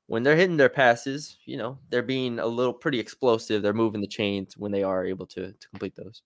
when 0.06 0.22
they're 0.22 0.36
hitting 0.36 0.56
their 0.56 0.68
passes, 0.68 1.38
you 1.46 1.56
know, 1.56 1.78
they're 1.90 2.02
being 2.02 2.38
a 2.38 2.46
little 2.46 2.72
pretty 2.72 3.00
explosive. 3.00 3.62
They're 3.62 3.72
moving 3.72 4.00
the 4.00 4.06
chains 4.06 4.56
when 4.56 4.72
they 4.72 4.82
are 4.82 5.04
able 5.04 5.26
to, 5.26 5.52
to 5.52 5.68
complete 5.68 5.94
those. 5.96 6.22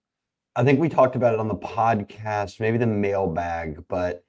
I 0.57 0.65
think 0.65 0.81
we 0.81 0.89
talked 0.89 1.17
about 1.17 1.33
it 1.33 1.41
on 1.41 1.49
the 1.49 1.55
podcast, 1.55 2.61
maybe 2.61 2.79
the 2.79 2.87
mailbag, 2.87 3.85
but 3.89 4.25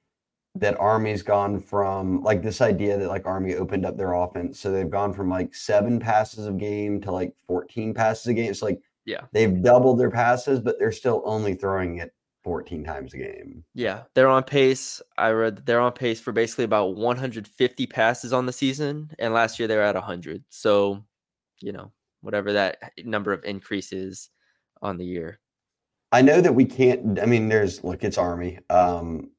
that 0.54 0.78
Army's 0.78 1.22
gone 1.22 1.58
from 1.60 2.22
like 2.22 2.42
this 2.42 2.60
idea 2.60 2.98
that 2.98 3.08
like 3.08 3.26
Army 3.26 3.54
opened 3.54 3.86
up 3.86 3.96
their 3.96 4.12
offense. 4.12 4.60
So 4.60 4.70
they've 4.70 4.88
gone 4.88 5.12
from 5.12 5.28
like 5.28 5.54
seven 5.54 5.98
passes 5.98 6.46
a 6.46 6.52
game 6.52 7.00
to 7.02 7.10
like 7.10 7.34
14 7.46 7.94
passes 7.94 8.26
a 8.26 8.34
game. 8.34 8.50
It's 8.50 8.62
like, 8.62 8.80
yeah, 9.04 9.22
they've 9.32 9.62
doubled 9.62 9.98
their 9.98 10.10
passes, 10.10 10.60
but 10.60 10.78
they're 10.78 10.92
still 10.92 11.22
only 11.24 11.54
throwing 11.54 11.98
it 11.98 12.14
14 12.42 12.84
times 12.84 13.14
a 13.14 13.18
game. 13.18 13.64
Yeah, 13.74 14.02
they're 14.14 14.28
on 14.28 14.42
pace. 14.42 15.00
I 15.16 15.30
read 15.30 15.64
they're 15.64 15.80
on 15.80 15.92
pace 15.92 16.20
for 16.20 16.32
basically 16.32 16.64
about 16.64 16.96
150 16.96 17.86
passes 17.86 18.32
on 18.32 18.46
the 18.46 18.52
season. 18.52 19.10
And 19.18 19.32
last 19.32 19.58
year 19.58 19.68
they 19.68 19.76
were 19.76 19.82
at 19.82 19.94
100. 19.94 20.44
So, 20.48 21.04
you 21.60 21.72
know, 21.72 21.92
whatever 22.20 22.52
that 22.52 22.92
number 23.04 23.32
of 23.32 23.44
increases 23.44 24.30
on 24.80 24.96
the 24.96 25.04
year. 25.04 25.38
I 26.10 26.20
know 26.22 26.40
that 26.40 26.54
we 26.54 26.64
can't, 26.64 27.18
I 27.20 27.26
mean, 27.26 27.48
there's, 27.48 27.82
look, 27.84 28.04
it's 28.04 28.18
Army. 28.18 28.58
Um, 28.68 29.30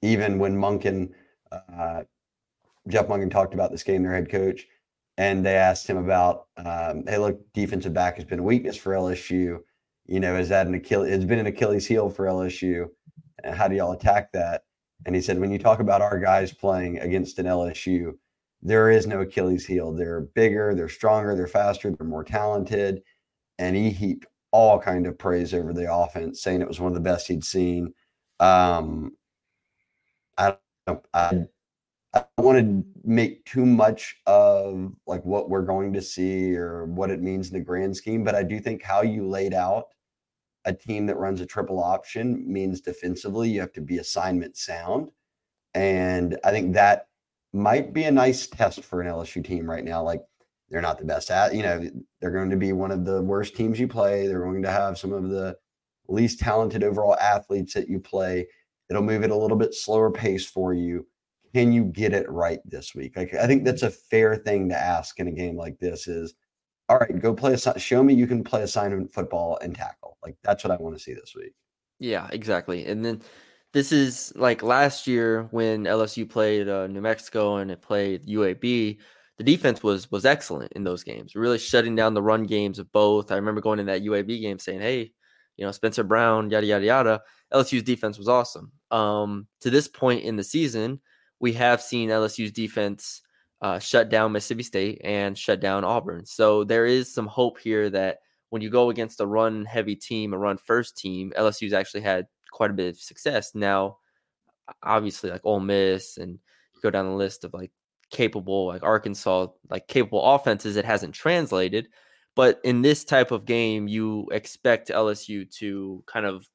even 0.00 0.38
when 0.38 0.56
Monken, 0.56 1.10
uh, 1.52 2.04
Jeff 2.88 3.08
Monken 3.08 3.30
talked 3.30 3.54
about 3.54 3.70
this 3.70 3.82
game, 3.82 4.02
their 4.02 4.14
head 4.14 4.30
coach, 4.30 4.66
and 5.18 5.44
they 5.44 5.54
asked 5.54 5.86
him 5.86 5.96
about, 5.96 6.46
um, 6.56 7.04
hey, 7.06 7.18
look, 7.18 7.40
defensive 7.52 7.92
back 7.92 8.16
has 8.16 8.24
been 8.24 8.38
a 8.38 8.44
weakness 8.44 8.76
for 8.76 8.92
LSU. 8.92 9.60
You 10.06 10.20
know, 10.20 10.36
is 10.36 10.48
that 10.50 10.66
an 10.66 10.74
Achilles? 10.74 11.12
It's 11.12 11.24
been 11.24 11.38
an 11.38 11.46
Achilles 11.46 11.86
heel 11.86 12.10
for 12.10 12.26
LSU. 12.26 12.88
How 13.44 13.68
do 13.68 13.76
y'all 13.76 13.92
attack 13.92 14.32
that? 14.32 14.64
And 15.06 15.14
he 15.14 15.20
said, 15.20 15.38
when 15.38 15.50
you 15.50 15.58
talk 15.58 15.80
about 15.80 16.02
our 16.02 16.18
guys 16.18 16.52
playing 16.52 16.98
against 16.98 17.38
an 17.38 17.46
LSU, 17.46 18.12
there 18.62 18.90
is 18.90 19.06
no 19.06 19.20
Achilles 19.20 19.66
heel. 19.66 19.92
They're 19.92 20.22
bigger, 20.22 20.74
they're 20.74 20.88
stronger, 20.88 21.34
they're 21.34 21.46
faster, 21.46 21.90
they're 21.90 22.06
more 22.06 22.24
talented. 22.24 23.02
And 23.58 23.76
he 23.76 23.90
heaped 23.90 24.26
all 24.52 24.78
kind 24.78 25.06
of 25.06 25.18
praise 25.18 25.52
over 25.52 25.72
the 25.72 25.92
offense, 25.92 26.42
saying 26.42 26.62
it 26.62 26.68
was 26.68 26.80
one 26.80 26.92
of 26.92 26.94
the 26.94 27.00
best 27.00 27.28
he'd 27.28 27.44
seen. 27.44 27.92
Um, 28.40 29.12
I 30.38 30.56
don't, 30.86 31.04
I, 31.12 31.44
I 32.14 32.24
don't 32.36 32.46
want 32.46 32.58
to 32.58 32.84
make 33.04 33.44
too 33.44 33.66
much 33.66 34.16
of 34.26 34.92
like 35.06 35.24
what 35.24 35.50
we're 35.50 35.62
going 35.62 35.92
to 35.92 36.02
see 36.02 36.56
or 36.56 36.86
what 36.86 37.10
it 37.10 37.20
means 37.20 37.48
in 37.48 37.54
the 37.54 37.64
grand 37.64 37.96
scheme, 37.96 38.24
but 38.24 38.34
I 38.34 38.42
do 38.42 38.60
think 38.60 38.82
how 38.82 39.02
you 39.02 39.28
laid 39.28 39.54
out 39.54 39.88
a 40.64 40.72
team 40.72 41.06
that 41.06 41.16
runs 41.16 41.40
a 41.40 41.46
triple 41.46 41.82
option 41.82 42.44
means 42.50 42.80
defensively 42.80 43.50
you 43.50 43.60
have 43.60 43.72
to 43.74 43.80
be 43.80 43.98
assignment 43.98 44.56
sound. 44.56 45.10
And 45.74 46.38
I 46.44 46.50
think 46.50 46.74
that 46.74 47.08
might 47.52 47.92
be 47.92 48.04
a 48.04 48.10
nice 48.10 48.46
test 48.46 48.82
for 48.84 49.00
an 49.00 49.08
LSU 49.08 49.44
team 49.44 49.68
right 49.68 49.84
now. 49.84 50.02
Like 50.02 50.22
They're 50.70 50.80
not 50.80 50.98
the 50.98 51.04
best 51.04 51.30
at, 51.30 51.54
you 51.54 51.62
know, 51.62 51.88
they're 52.20 52.30
going 52.30 52.50
to 52.50 52.56
be 52.56 52.72
one 52.72 52.90
of 52.90 53.04
the 53.04 53.22
worst 53.22 53.54
teams 53.54 53.78
you 53.78 53.86
play. 53.86 54.26
They're 54.26 54.42
going 54.44 54.62
to 54.62 54.70
have 54.70 54.98
some 54.98 55.12
of 55.12 55.28
the 55.28 55.56
least 56.08 56.40
talented 56.40 56.82
overall 56.82 57.16
athletes 57.16 57.74
that 57.74 57.88
you 57.88 58.00
play. 58.00 58.46
It'll 58.90 59.02
move 59.02 59.22
at 59.22 59.30
a 59.30 59.36
little 59.36 59.56
bit 59.56 59.74
slower 59.74 60.10
pace 60.10 60.46
for 60.46 60.74
you. 60.74 61.06
Can 61.54 61.72
you 61.72 61.84
get 61.84 62.12
it 62.12 62.28
right 62.28 62.58
this 62.64 62.94
week? 62.94 63.16
Like, 63.16 63.34
I 63.34 63.46
think 63.46 63.64
that's 63.64 63.82
a 63.82 63.90
fair 63.90 64.36
thing 64.36 64.68
to 64.70 64.76
ask 64.76 65.20
in 65.20 65.28
a 65.28 65.32
game 65.32 65.56
like 65.56 65.78
this 65.78 66.08
is, 66.08 66.34
all 66.88 66.98
right, 66.98 67.20
go 67.20 67.34
play 67.34 67.54
a 67.54 67.78
show 67.78 68.02
me 68.02 68.14
you 68.14 68.26
can 68.26 68.44
play 68.44 68.62
assignment 68.62 69.12
football 69.12 69.58
and 69.62 69.74
tackle. 69.74 70.18
Like 70.22 70.36
that's 70.42 70.64
what 70.64 70.70
I 70.70 70.76
want 70.76 70.96
to 70.96 71.02
see 71.02 71.14
this 71.14 71.34
week. 71.34 71.52
Yeah, 71.98 72.28
exactly. 72.32 72.86
And 72.86 73.04
then 73.04 73.22
this 73.72 73.90
is 73.92 74.32
like 74.36 74.62
last 74.62 75.06
year 75.06 75.48
when 75.50 75.84
LSU 75.84 76.28
played 76.28 76.68
uh, 76.68 76.86
New 76.86 77.00
Mexico 77.00 77.56
and 77.56 77.70
it 77.70 77.82
played 77.82 78.26
UAB. 78.26 78.98
The 79.36 79.44
defense 79.44 79.82
was 79.82 80.10
was 80.10 80.24
excellent 80.24 80.72
in 80.74 80.84
those 80.84 81.02
games, 81.02 81.34
really 81.34 81.58
shutting 81.58 81.96
down 81.96 82.14
the 82.14 82.22
run 82.22 82.44
games 82.44 82.78
of 82.78 82.90
both. 82.92 83.32
I 83.32 83.36
remember 83.36 83.60
going 83.60 83.80
in 83.80 83.86
that 83.86 84.02
UAB 84.02 84.40
game 84.40 84.58
saying, 84.58 84.80
"Hey, 84.80 85.12
you 85.56 85.64
know 85.64 85.72
Spencer 85.72 86.04
Brown, 86.04 86.50
yada 86.50 86.66
yada 86.66 86.84
yada." 86.84 87.22
LSU's 87.52 87.82
defense 87.82 88.16
was 88.16 88.28
awesome. 88.28 88.70
Um, 88.92 89.48
to 89.60 89.70
this 89.70 89.88
point 89.88 90.22
in 90.22 90.36
the 90.36 90.44
season, 90.44 91.00
we 91.40 91.52
have 91.54 91.82
seen 91.82 92.10
LSU's 92.10 92.52
defense 92.52 93.22
uh, 93.64 93.78
shut 93.78 94.10
down 94.10 94.30
Mississippi 94.30 94.62
State 94.62 95.00
and 95.04 95.38
shut 95.38 95.58
down 95.58 95.84
Auburn. 95.84 96.26
So 96.26 96.64
there 96.64 96.84
is 96.84 97.12
some 97.12 97.26
hope 97.26 97.58
here 97.58 97.88
that 97.88 98.18
when 98.50 98.60
you 98.60 98.68
go 98.68 98.90
against 98.90 99.22
a 99.22 99.26
run 99.26 99.64
heavy 99.64 99.96
team, 99.96 100.34
a 100.34 100.38
run 100.38 100.58
first 100.58 100.98
team, 100.98 101.32
LSU's 101.34 101.72
actually 101.72 102.02
had 102.02 102.26
quite 102.52 102.70
a 102.70 102.74
bit 102.74 102.88
of 102.88 103.00
success. 103.00 103.54
Now, 103.54 103.96
obviously, 104.82 105.30
like 105.30 105.40
Ole 105.44 105.60
Miss 105.60 106.18
and 106.18 106.32
you 106.74 106.80
go 106.82 106.90
down 106.90 107.06
the 107.06 107.14
list 107.14 107.42
of 107.42 107.54
like 107.54 107.72
capable, 108.10 108.66
like 108.66 108.82
Arkansas, 108.82 109.46
like 109.70 109.88
capable 109.88 110.22
offenses, 110.22 110.76
it 110.76 110.84
hasn't 110.84 111.14
translated. 111.14 111.88
But 112.36 112.60
in 112.64 112.82
this 112.82 113.02
type 113.02 113.30
of 113.30 113.46
game, 113.46 113.88
you 113.88 114.28
expect 114.30 114.90
LSU 114.90 115.50
to 115.54 116.04
kind 116.06 116.26
of 116.26 116.46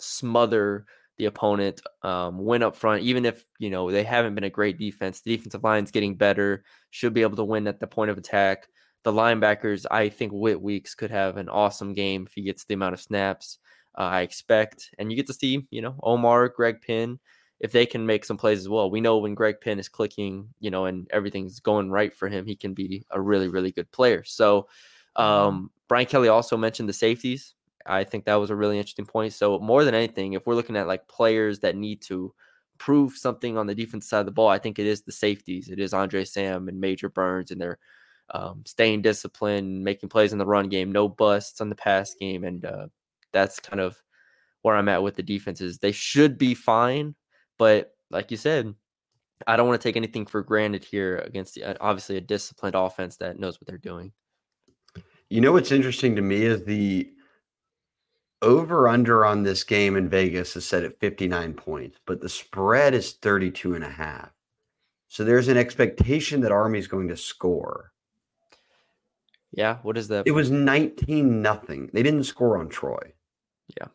smother 0.00 0.86
the 1.18 1.26
opponent, 1.26 1.80
um, 2.02 2.44
win 2.44 2.62
up 2.62 2.76
front, 2.76 3.02
even 3.02 3.24
if 3.24 3.44
you 3.58 3.70
know 3.70 3.90
they 3.90 4.04
haven't 4.04 4.34
been 4.34 4.44
a 4.44 4.50
great 4.50 4.78
defense. 4.78 5.20
The 5.20 5.36
defensive 5.36 5.64
line's 5.64 5.90
getting 5.90 6.16
better, 6.16 6.64
should 6.90 7.14
be 7.14 7.22
able 7.22 7.36
to 7.36 7.44
win 7.44 7.66
at 7.66 7.80
the 7.80 7.86
point 7.86 8.10
of 8.10 8.18
attack. 8.18 8.68
The 9.04 9.12
linebackers, 9.12 9.84
I 9.90 10.08
think 10.08 10.32
Whit 10.32 10.60
Weeks 10.60 10.94
could 10.94 11.10
have 11.10 11.36
an 11.36 11.48
awesome 11.48 11.92
game 11.92 12.24
if 12.26 12.32
he 12.32 12.42
gets 12.42 12.64
the 12.64 12.74
amount 12.74 12.94
of 12.94 13.00
snaps 13.00 13.58
uh, 13.96 14.02
I 14.02 14.20
expect. 14.22 14.90
And 14.98 15.10
you 15.10 15.16
get 15.16 15.26
to 15.28 15.34
see, 15.34 15.66
you 15.70 15.82
know, 15.82 15.94
Omar, 16.02 16.48
Greg 16.48 16.80
Penn, 16.84 17.18
if 17.60 17.72
they 17.72 17.86
can 17.86 18.04
make 18.04 18.24
some 18.24 18.36
plays 18.36 18.58
as 18.58 18.68
well. 18.68 18.90
We 18.90 19.00
know 19.00 19.18
when 19.18 19.34
Greg 19.34 19.56
Penn 19.60 19.78
is 19.78 19.88
clicking, 19.88 20.48
you 20.60 20.70
know, 20.70 20.86
and 20.86 21.06
everything's 21.12 21.60
going 21.60 21.90
right 21.90 22.14
for 22.14 22.28
him, 22.28 22.46
he 22.46 22.56
can 22.56 22.74
be 22.74 23.04
a 23.10 23.20
really, 23.20 23.48
really 23.48 23.70
good 23.70 23.90
player. 23.92 24.24
So, 24.24 24.62
mm-hmm. 25.16 25.22
um, 25.22 25.70
Brian 25.88 26.06
Kelly 26.06 26.28
also 26.28 26.56
mentioned 26.56 26.88
the 26.88 26.94
safeties. 26.94 27.54
I 27.86 28.04
think 28.04 28.24
that 28.24 28.36
was 28.36 28.50
a 28.50 28.56
really 28.56 28.78
interesting 28.78 29.06
point. 29.06 29.32
So, 29.32 29.58
more 29.58 29.84
than 29.84 29.94
anything, 29.94 30.32
if 30.32 30.46
we're 30.46 30.54
looking 30.54 30.76
at 30.76 30.86
like 30.86 31.08
players 31.08 31.60
that 31.60 31.76
need 31.76 32.02
to 32.02 32.34
prove 32.78 33.12
something 33.12 33.56
on 33.56 33.66
the 33.66 33.74
defense 33.74 34.08
side 34.08 34.20
of 34.20 34.26
the 34.26 34.32
ball, 34.32 34.48
I 34.48 34.58
think 34.58 34.78
it 34.78 34.86
is 34.86 35.02
the 35.02 35.12
safeties. 35.12 35.68
It 35.68 35.78
is 35.78 35.94
Andre 35.94 36.24
Sam 36.24 36.68
and 36.68 36.80
Major 36.80 37.08
Burns, 37.08 37.50
and 37.50 37.60
they're 37.60 37.78
um, 38.30 38.62
staying 38.66 39.02
disciplined, 39.02 39.84
making 39.84 40.08
plays 40.08 40.32
in 40.32 40.38
the 40.38 40.46
run 40.46 40.68
game, 40.68 40.90
no 40.90 41.08
busts 41.08 41.60
on 41.60 41.68
the 41.68 41.74
pass 41.74 42.14
game, 42.14 42.44
and 42.44 42.64
uh, 42.64 42.86
that's 43.32 43.60
kind 43.60 43.80
of 43.80 43.96
where 44.62 44.76
I'm 44.76 44.88
at 44.88 45.02
with 45.02 45.14
the 45.14 45.22
defenses. 45.22 45.78
They 45.78 45.92
should 45.92 46.38
be 46.38 46.54
fine, 46.54 47.14
but 47.58 47.92
like 48.10 48.30
you 48.30 48.36
said, 48.36 48.74
I 49.46 49.56
don't 49.56 49.68
want 49.68 49.80
to 49.80 49.88
take 49.88 49.96
anything 49.96 50.26
for 50.26 50.42
granted 50.42 50.84
here 50.84 51.18
against 51.18 51.54
the, 51.54 51.64
uh, 51.64 51.74
obviously 51.80 52.16
a 52.16 52.20
disciplined 52.20 52.74
offense 52.74 53.16
that 53.18 53.38
knows 53.38 53.60
what 53.60 53.66
they're 53.66 53.78
doing. 53.78 54.12
You 55.28 55.40
know 55.40 55.52
what's 55.52 55.72
interesting 55.72 56.16
to 56.16 56.22
me 56.22 56.42
is 56.44 56.64
the 56.64 57.10
over 58.44 58.88
under 58.88 59.24
on 59.24 59.42
this 59.42 59.64
game 59.64 59.96
in 59.96 60.08
Vegas 60.08 60.54
is 60.54 60.66
set 60.66 60.84
at 60.84 61.00
59 61.00 61.54
points, 61.54 61.98
but 62.06 62.20
the 62.20 62.28
spread 62.28 62.94
is 62.94 63.12
32 63.12 63.74
and 63.74 63.84
a 63.84 63.88
half. 63.88 64.30
So 65.08 65.24
there's 65.24 65.48
an 65.48 65.56
expectation 65.56 66.40
that 66.42 66.52
Army 66.52 66.78
is 66.78 66.86
going 66.86 67.08
to 67.08 67.16
score. 67.16 67.92
Yeah, 69.52 69.78
what 69.82 69.96
is 69.96 70.08
that? 70.08 70.26
It 70.26 70.32
was 70.32 70.50
19 70.50 71.40
nothing. 71.40 71.90
They 71.92 72.02
didn't 72.02 72.24
score 72.24 72.58
on 72.58 72.68
Troy. 72.68 73.12
Yeah. 73.80 73.86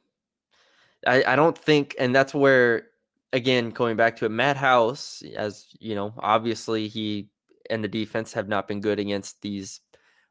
I, 1.05 1.23
I 1.33 1.35
don't 1.35 1.57
think, 1.57 1.95
and 1.99 2.15
that's 2.15 2.33
where, 2.33 2.87
again, 3.33 3.69
going 3.69 3.97
back 3.97 4.15
to 4.17 4.25
it, 4.25 4.29
Matt 4.29 4.57
House, 4.57 5.21
as 5.35 5.67
you 5.79 5.95
know, 5.95 6.13
obviously 6.19 6.87
he 6.87 7.29
and 7.69 7.83
the 7.83 7.87
defense 7.87 8.33
have 8.33 8.47
not 8.47 8.67
been 8.67 8.81
good 8.81 8.99
against 8.99 9.41
these 9.41 9.81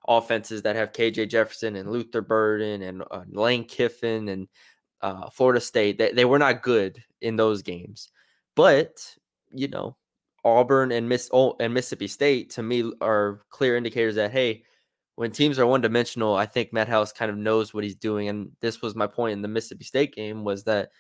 offenses 0.09 0.63
that 0.63 0.75
have 0.75 0.93
KJ 0.93 1.29
Jefferson 1.29 1.77
and 1.77 1.93
Luther 1.93 2.23
Burden 2.23 2.83
and 2.83 3.03
uh, 3.11 3.23
Lane 3.31 3.65
Kiffin 3.65 4.29
and 4.29 4.49
uh, 5.03 5.29
Florida 5.31 5.61
State. 5.61 5.99
They, 5.99 6.13
they 6.13 6.25
were 6.25 6.39
not 6.39 6.63
good 6.63 7.03
in 7.21 7.37
those 7.37 7.63
games. 7.63 8.11
But, 8.57 9.15
you 9.53 9.69
know, 9.69 9.97
Auburn 10.45 10.91
and 10.93 11.09
Miss 11.09 11.29
oh, 11.33 11.55
and 11.61 11.75
Mississippi 11.75 12.09
State 12.09 12.51
to 12.51 12.63
me 12.63 12.91
are 13.01 13.43
clear 13.51 13.77
indicators 13.77 14.15
that 14.17 14.33
hey, 14.33 14.65
when 15.17 15.31
teams 15.31 15.59
are 15.59 15.67
one 15.67 15.81
dimensional, 15.81 16.35
I 16.35 16.47
think 16.47 16.73
Matt 16.73 16.89
House 16.89 17.13
kind 17.13 17.31
of 17.31 17.37
knows 17.37 17.75
what 17.75 17.85
he's 17.85 17.97
doing. 17.97 18.29
And 18.29 18.51
this 18.61 18.81
was 18.81 18.95
my 18.95 19.07
point 19.07 19.33
in 19.33 19.43
the 19.43 19.49
Mississippi 19.49 19.85
State 19.85 20.15
game 20.15 20.45
was 20.45 20.65
that 20.65 20.91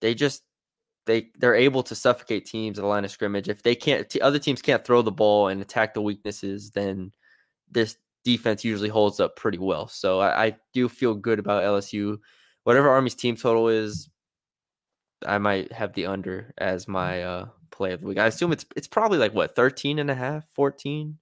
they 0.00 0.14
just 0.14 0.42
they 1.06 1.30
they're 1.38 1.54
able 1.54 1.82
to 1.84 1.94
suffocate 1.94 2.46
teams 2.46 2.78
at 2.78 2.82
the 2.82 2.88
line 2.88 3.04
of 3.04 3.10
scrimmage. 3.10 3.48
If 3.48 3.62
they 3.62 3.74
can't, 3.74 4.14
other 4.20 4.38
teams 4.38 4.62
can't 4.62 4.84
throw 4.84 5.02
the 5.02 5.10
ball 5.10 5.48
and 5.48 5.60
attack 5.60 5.94
the 5.94 6.02
weaknesses, 6.02 6.70
then 6.70 7.12
this 7.70 7.96
defense 8.24 8.64
usually 8.64 8.88
holds 8.88 9.20
up 9.20 9.36
pretty 9.36 9.58
well. 9.58 9.88
So 9.88 10.20
I, 10.20 10.44
I 10.46 10.56
do 10.72 10.88
feel 10.88 11.14
good 11.14 11.38
about 11.38 11.62
LSU. 11.62 12.18
Whatever 12.64 12.90
Army's 12.90 13.14
team 13.14 13.36
total 13.36 13.68
is, 13.68 14.08
I 15.26 15.38
might 15.38 15.72
have 15.72 15.92
the 15.94 16.06
under 16.06 16.52
as 16.58 16.88
my 16.88 17.22
uh, 17.22 17.46
play 17.70 17.92
of 17.92 18.00
the 18.00 18.06
week. 18.06 18.18
I 18.18 18.26
assume 18.26 18.52
it's 18.52 18.66
it's 18.76 18.88
probably 18.88 19.18
like 19.18 19.34
what 19.34 19.56
13 19.56 19.98
and 19.98 20.10
a 20.10 20.14
half, 20.14 20.44
14. 20.54 21.18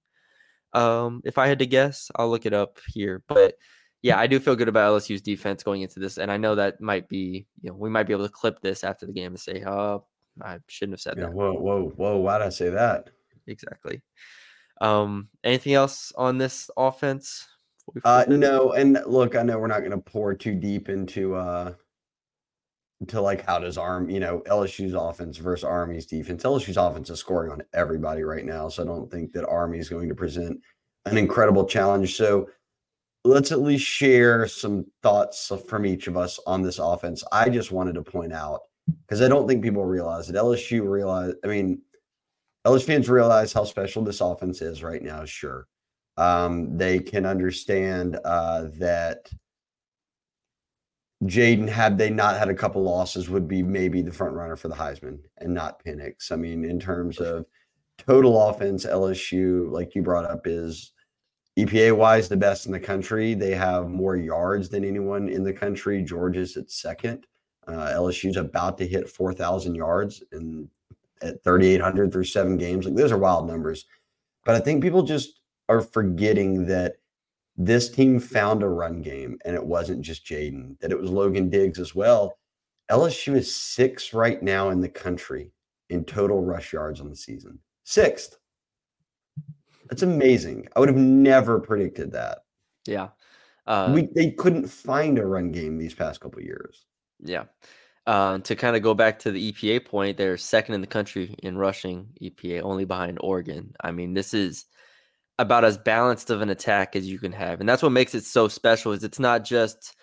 Um, 0.73 1.21
if 1.25 1.37
I 1.37 1.47
had 1.47 1.59
to 1.59 1.65
guess, 1.65 2.09
I'll 2.15 2.29
look 2.29 2.45
it 2.45 2.53
up 2.53 2.79
here. 2.87 3.23
But 3.27 3.55
yeah, 4.01 4.19
I 4.19 4.27
do 4.27 4.39
feel 4.39 4.55
good 4.55 4.67
about 4.67 4.99
LSU's 4.99 5.21
defense 5.21 5.63
going 5.63 5.81
into 5.81 5.99
this, 5.99 6.17
and 6.17 6.31
I 6.31 6.37
know 6.37 6.55
that 6.55 6.81
might 6.81 7.07
be, 7.07 7.45
you 7.61 7.69
know, 7.69 7.75
we 7.75 7.89
might 7.89 8.07
be 8.07 8.13
able 8.13 8.27
to 8.27 8.33
clip 8.33 8.61
this 8.61 8.83
after 8.83 9.05
the 9.05 9.13
game 9.13 9.33
and 9.33 9.39
say, 9.39 9.63
"Oh, 9.65 10.05
I 10.41 10.59
shouldn't 10.67 10.93
have 10.93 11.01
said 11.01 11.15
yeah, 11.17 11.25
that." 11.25 11.33
Whoa, 11.33 11.53
whoa, 11.53 11.91
whoa! 11.95 12.17
Why 12.17 12.37
did 12.39 12.47
I 12.47 12.49
say 12.49 12.69
that? 12.69 13.09
Exactly. 13.47 14.01
Um, 14.81 15.29
anything 15.43 15.73
else 15.73 16.11
on 16.17 16.37
this 16.37 16.69
offense? 16.75 17.47
Uh, 18.03 18.25
no, 18.27 18.73
and 18.73 18.99
look, 19.05 19.35
I 19.35 19.43
know 19.43 19.59
we're 19.59 19.67
not 19.67 19.79
going 19.79 19.91
to 19.91 19.97
pour 19.97 20.33
too 20.33 20.55
deep 20.55 20.89
into 20.89 21.35
uh 21.35 21.73
to 23.07 23.21
like 23.21 23.45
how 23.45 23.57
does 23.59 23.77
arm 23.77 24.09
you 24.09 24.19
know 24.19 24.41
lsu's 24.47 24.93
offense 24.93 25.37
versus 25.37 25.63
army's 25.63 26.05
defense 26.05 26.43
lsu's 26.43 26.77
offense 26.77 27.09
is 27.09 27.19
scoring 27.19 27.51
on 27.51 27.61
everybody 27.73 28.23
right 28.23 28.45
now 28.45 28.69
so 28.69 28.83
i 28.83 28.85
don't 28.85 29.09
think 29.09 29.33
that 29.33 29.47
army 29.47 29.79
is 29.79 29.89
going 29.89 30.07
to 30.07 30.15
present 30.15 30.59
an 31.05 31.17
incredible 31.17 31.65
challenge 31.65 32.15
so 32.15 32.47
let's 33.23 33.51
at 33.51 33.61
least 33.61 33.85
share 33.85 34.47
some 34.47 34.85
thoughts 35.01 35.51
from 35.67 35.85
each 35.85 36.07
of 36.07 36.15
us 36.15 36.39
on 36.45 36.61
this 36.61 36.77
offense 36.77 37.23
i 37.31 37.49
just 37.49 37.71
wanted 37.71 37.95
to 37.95 38.03
point 38.03 38.33
out 38.33 38.61
because 39.07 39.21
i 39.21 39.27
don't 39.27 39.47
think 39.47 39.63
people 39.63 39.83
realize 39.83 40.27
that 40.27 40.35
lsu 40.35 40.87
realized. 40.87 41.37
i 41.43 41.47
mean 41.47 41.81
lsu 42.65 42.83
fans 42.83 43.09
realize 43.09 43.53
how 43.53 43.63
special 43.63 44.03
this 44.03 44.21
offense 44.21 44.61
is 44.61 44.83
right 44.83 45.03
now 45.03 45.25
sure 45.25 45.67
um, 46.17 46.77
they 46.77 46.99
can 46.99 47.25
understand 47.25 48.19
uh, 48.25 48.67
that 48.77 49.29
Jayden, 51.23 51.69
had 51.69 51.97
they 51.97 52.09
not 52.09 52.37
had 52.37 52.49
a 52.49 52.55
couple 52.55 52.81
losses, 52.81 53.29
would 53.29 53.47
be 53.47 53.61
maybe 53.61 54.01
the 54.01 54.11
front 54.11 54.33
runner 54.33 54.55
for 54.55 54.67
the 54.67 54.75
Heisman 54.75 55.19
and 55.37 55.53
not 55.53 55.83
Penix. 55.83 56.31
I 56.31 56.35
mean, 56.35 56.65
in 56.65 56.79
terms 56.79 57.19
of 57.19 57.45
total 57.97 58.41
offense, 58.49 58.85
LSU, 58.85 59.71
like 59.71 59.93
you 59.93 60.01
brought 60.01 60.25
up, 60.25 60.47
is 60.47 60.93
EPA 61.59 61.95
wise 61.95 62.27
the 62.27 62.37
best 62.37 62.65
in 62.65 62.71
the 62.71 62.79
country. 62.79 63.35
They 63.35 63.53
have 63.53 63.87
more 63.87 64.15
yards 64.15 64.69
than 64.69 64.83
anyone 64.83 65.29
in 65.29 65.43
the 65.43 65.53
country. 65.53 66.01
Georgia's 66.01 66.57
at 66.57 66.71
second. 66.71 67.27
Uh, 67.67 67.91
LSU's 67.93 68.37
about 68.37 68.79
to 68.79 68.87
hit 68.87 69.07
4,000 69.07 69.75
yards 69.75 70.23
and 70.31 70.67
at 71.21 71.43
3,800 71.43 72.11
through 72.11 72.23
seven 72.23 72.57
games. 72.57 72.85
Like 72.85 72.95
those 72.95 73.11
are 73.11 73.17
wild 73.17 73.47
numbers. 73.47 73.85
But 74.45 74.55
I 74.55 74.59
think 74.59 74.81
people 74.81 75.03
just 75.03 75.41
are 75.69 75.81
forgetting 75.81 76.65
that 76.67 76.95
this 77.57 77.89
team 77.89 78.19
found 78.19 78.63
a 78.63 78.69
run 78.69 79.01
game, 79.01 79.37
and 79.45 79.55
it 79.55 79.63
wasn't 79.63 80.01
just 80.01 80.25
Jayden, 80.25 80.79
that 80.79 80.91
it 80.91 80.99
was 80.99 81.09
Logan 81.09 81.49
Diggs 81.49 81.79
as 81.79 81.93
well. 81.93 82.37
LSU 82.89 83.35
is 83.35 83.55
sixth 83.55 84.13
right 84.13 84.41
now 84.41 84.69
in 84.69 84.81
the 84.81 84.89
country 84.89 85.51
in 85.89 86.03
total 86.03 86.43
rush 86.43 86.73
yards 86.73 86.99
on 86.99 87.09
the 87.09 87.15
season. 87.15 87.59
Sixth. 87.83 88.37
That's 89.89 90.03
amazing. 90.03 90.67
I 90.75 90.79
would 90.79 90.89
have 90.89 90.97
never 90.97 91.59
predicted 91.59 92.11
that. 92.13 92.39
Yeah. 92.85 93.09
Uh, 93.67 93.91
we 93.93 94.07
they 94.13 94.31
couldn't 94.31 94.67
find 94.67 95.19
a 95.19 95.25
run 95.25 95.51
game 95.51 95.77
these 95.77 95.93
past 95.93 96.19
couple 96.19 96.41
years. 96.41 96.85
Yeah. 97.19 97.43
Uh, 98.07 98.39
to 98.39 98.55
kind 98.55 98.75
of 98.75 98.81
go 98.81 98.95
back 98.95 99.19
to 99.19 99.31
the 99.31 99.51
EPA 99.51 99.85
point, 99.85 100.17
they're 100.17 100.37
second 100.37 100.73
in 100.73 100.81
the 100.81 100.87
country 100.87 101.35
in 101.43 101.57
rushing 101.57 102.07
EPA, 102.21 102.61
only 102.63 102.83
behind 102.83 103.19
Oregon. 103.21 103.73
I 103.81 103.91
mean, 103.91 104.15
this 104.15 104.33
is 104.33 104.65
about 105.37 105.65
as 105.65 105.77
balanced 105.77 106.29
of 106.29 106.41
an 106.41 106.49
attack 106.49 106.95
as 106.95 107.07
you 107.07 107.19
can 107.19 107.31
have. 107.31 107.59
And 107.59 107.69
that's 107.69 107.83
what 107.83 107.91
makes 107.91 108.15
it 108.15 108.23
so 108.23 108.47
special 108.47 108.91
is 108.91 109.03
it's 109.03 109.19
not 109.19 109.43
just 109.43 109.95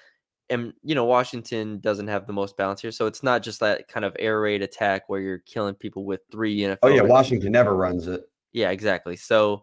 and 0.51 0.73
you 0.83 0.95
know 0.95 1.05
Washington 1.05 1.79
doesn't 1.81 2.09
have 2.09 2.27
the 2.27 2.33
most 2.33 2.57
balance 2.57 2.81
here, 2.81 2.91
so 2.91 3.07
it's 3.07 3.23
not 3.23 3.43
just 3.43 3.61
that 3.61 3.89
kind 3.89 4.05
of 4.05 4.17
air 4.19 4.41
raid 4.41 4.63
attack 4.63 5.09
where 5.09 5.21
you're 5.21 5.39
killing 5.39 5.75
people 5.75 6.05
with 6.05 6.21
three 6.33 6.59
NFL. 6.61 6.79
Oh 6.83 6.89
yeah, 6.89 7.03
Washington 7.03 7.53
never 7.53 7.77
runs 7.77 8.07
it. 8.07 8.23
Yeah, 8.53 8.71
exactly. 8.71 9.17
So 9.17 9.63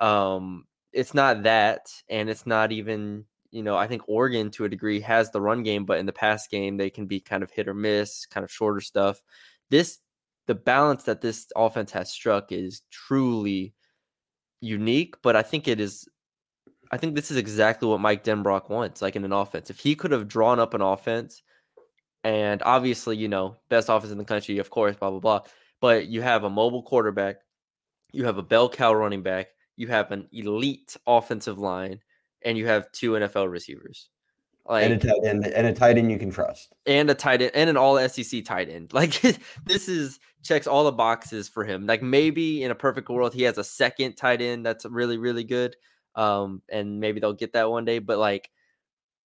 um 0.00 0.64
it's 0.92 1.14
not 1.14 1.42
that, 1.44 1.92
and 2.08 2.28
it's 2.28 2.46
not 2.46 2.72
even 2.72 3.24
you 3.54 3.62
know 3.62 3.76
I 3.76 3.86
think 3.86 4.02
Oregon 4.08 4.50
to 4.52 4.64
a 4.64 4.68
degree 4.68 5.00
has 5.00 5.30
the 5.30 5.40
run 5.40 5.62
game, 5.62 5.84
but 5.84 5.98
in 5.98 6.06
the 6.06 6.12
pass 6.12 6.48
game 6.48 6.76
they 6.76 6.90
can 6.90 7.06
be 7.06 7.20
kind 7.20 7.42
of 7.42 7.50
hit 7.50 7.68
or 7.68 7.74
miss, 7.74 8.26
kind 8.26 8.42
of 8.44 8.50
shorter 8.50 8.80
stuff. 8.80 9.22
This 9.70 10.00
the 10.46 10.54
balance 10.54 11.04
that 11.04 11.20
this 11.20 11.46
offense 11.56 11.92
has 11.92 12.10
struck 12.10 12.52
is 12.52 12.82
truly 12.90 13.74
unique, 14.60 15.14
but 15.22 15.36
I 15.36 15.42
think 15.42 15.68
it 15.68 15.80
is 15.80 16.08
I 16.90 16.96
think 16.96 17.14
this 17.14 17.30
is 17.30 17.36
exactly 17.36 17.88
what 17.88 18.00
Mike 18.00 18.24
Denbrock 18.24 18.68
wants, 18.68 19.00
like 19.02 19.16
in 19.16 19.24
an 19.24 19.32
offense. 19.32 19.70
If 19.70 19.78
he 19.78 19.94
could 19.94 20.10
have 20.10 20.28
drawn 20.28 20.58
up 20.58 20.74
an 20.74 20.82
offense, 20.82 21.42
and 22.24 22.62
obviously, 22.64 23.16
you 23.16 23.28
know, 23.28 23.56
best 23.68 23.88
offense 23.88 24.12
in 24.12 24.18
the 24.18 24.24
country, 24.24 24.58
of 24.58 24.70
course, 24.70 24.96
blah 24.96 25.10
blah 25.10 25.20
blah. 25.20 25.40
But 25.80 26.08
you 26.08 26.22
have 26.22 26.44
a 26.44 26.50
mobile 26.50 26.82
quarterback, 26.82 27.36
you 28.12 28.24
have 28.24 28.38
a 28.38 28.42
bell 28.42 28.68
cow 28.68 28.92
running 28.94 29.22
back, 29.22 29.48
you 29.76 29.86
have 29.88 30.10
an 30.10 30.28
elite 30.32 30.96
offensive 31.06 31.58
line, 31.58 32.00
and 32.44 32.58
you 32.58 32.66
have 32.66 32.90
two 32.92 33.12
NFL 33.12 33.50
receivers. 33.50 34.08
Like, 34.66 34.84
and 34.84 34.94
a 34.94 34.98
tight 34.98 35.24
end, 35.26 35.46
and 35.46 35.66
a 35.66 35.74
tight 35.74 35.98
end 35.98 36.10
you 36.10 36.18
can 36.18 36.30
trust, 36.30 36.72
and 36.86 37.10
a 37.10 37.14
tight 37.14 37.42
end, 37.42 37.50
and 37.54 37.68
an 37.68 37.76
all 37.76 37.98
SEC 38.08 38.44
tight 38.44 38.70
end. 38.70 38.92
Like 38.94 39.20
this 39.66 39.88
is 39.88 40.18
checks 40.42 40.66
all 40.66 40.84
the 40.84 40.92
boxes 40.92 41.50
for 41.50 41.64
him. 41.64 41.86
Like 41.86 42.02
maybe 42.02 42.62
in 42.62 42.70
a 42.70 42.74
perfect 42.74 43.10
world, 43.10 43.34
he 43.34 43.42
has 43.42 43.58
a 43.58 43.64
second 43.64 44.14
tight 44.14 44.40
end 44.40 44.64
that's 44.64 44.86
really 44.86 45.18
really 45.18 45.44
good, 45.44 45.76
um, 46.14 46.62
and 46.70 46.98
maybe 46.98 47.20
they'll 47.20 47.34
get 47.34 47.52
that 47.52 47.70
one 47.70 47.84
day. 47.84 47.98
But 47.98 48.16
like 48.16 48.50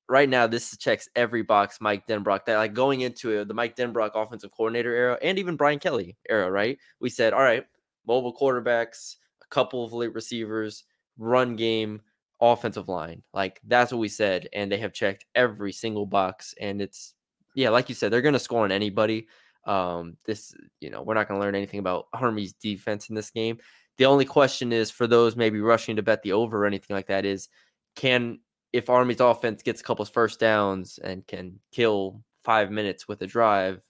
right 0.09 0.27
now, 0.27 0.45
this 0.45 0.75
checks 0.75 1.07
every 1.15 1.43
box. 1.43 1.79
Mike 1.79 2.05
Denbrock 2.05 2.43
that 2.45 2.57
like 2.57 2.73
going 2.73 2.99
into 2.99 3.31
it, 3.31 3.47
the 3.47 3.53
Mike 3.53 3.77
Denbrock 3.77 4.11
offensive 4.15 4.51
coordinator 4.51 4.93
era, 4.93 5.17
and 5.21 5.39
even 5.39 5.55
Brian 5.55 5.79
Kelly 5.79 6.17
era. 6.27 6.51
Right? 6.51 6.79
We 6.99 7.09
said, 7.09 7.31
all 7.31 7.43
right, 7.43 7.65
mobile 8.05 8.35
quarterbacks, 8.35 9.15
a 9.41 9.47
couple 9.47 9.85
of 9.85 9.93
late 9.93 10.13
receivers, 10.13 10.83
run 11.17 11.55
game 11.55 12.01
offensive 12.41 12.89
line. 12.89 13.23
Like 13.33 13.59
that's 13.65 13.91
what 13.91 13.99
we 13.99 14.09
said, 14.09 14.47
and 14.53 14.71
they 14.71 14.77
have 14.77 14.93
checked 14.93 15.25
every 15.35 15.71
single 15.71 16.05
box. 16.05 16.53
And 16.59 16.81
it's 16.81 17.13
yeah, 17.55 17.69
like 17.69 17.89
you 17.89 17.95
said, 17.95 18.11
they're 18.11 18.21
gonna 18.21 18.39
score 18.39 18.63
on 18.63 18.71
anybody. 18.71 19.27
Um, 19.65 20.17
this 20.25 20.53
you 20.81 20.89
know, 20.89 21.01
we're 21.01 21.13
not 21.13 21.27
gonna 21.27 21.39
learn 21.39 21.55
anything 21.55 21.79
about 21.79 22.07
Army's 22.13 22.53
defense 22.53 23.09
in 23.09 23.15
this 23.15 23.29
game. 23.29 23.57
The 23.97 24.05
only 24.05 24.25
question 24.25 24.71
is 24.71 24.89
for 24.89 25.07
those 25.07 25.35
maybe 25.35 25.59
rushing 25.59 25.97
to 25.97 26.01
bet 26.01 26.21
the 26.23 26.31
over 26.31 26.63
or 26.63 26.65
anything 26.65 26.95
like 26.95 27.07
that 27.07 27.25
is 27.25 27.49
can 27.95 28.39
if 28.71 28.89
Army's 28.89 29.19
offense 29.19 29.63
gets 29.63 29.81
a 29.81 29.83
couple 29.83 30.03
of 30.03 30.09
first 30.09 30.39
downs 30.39 30.99
and 31.03 31.25
can 31.27 31.59
kill 31.71 32.23
five 32.43 32.71
minutes 32.71 33.07
with 33.07 33.21
a 33.21 33.27
drive, 33.27 33.81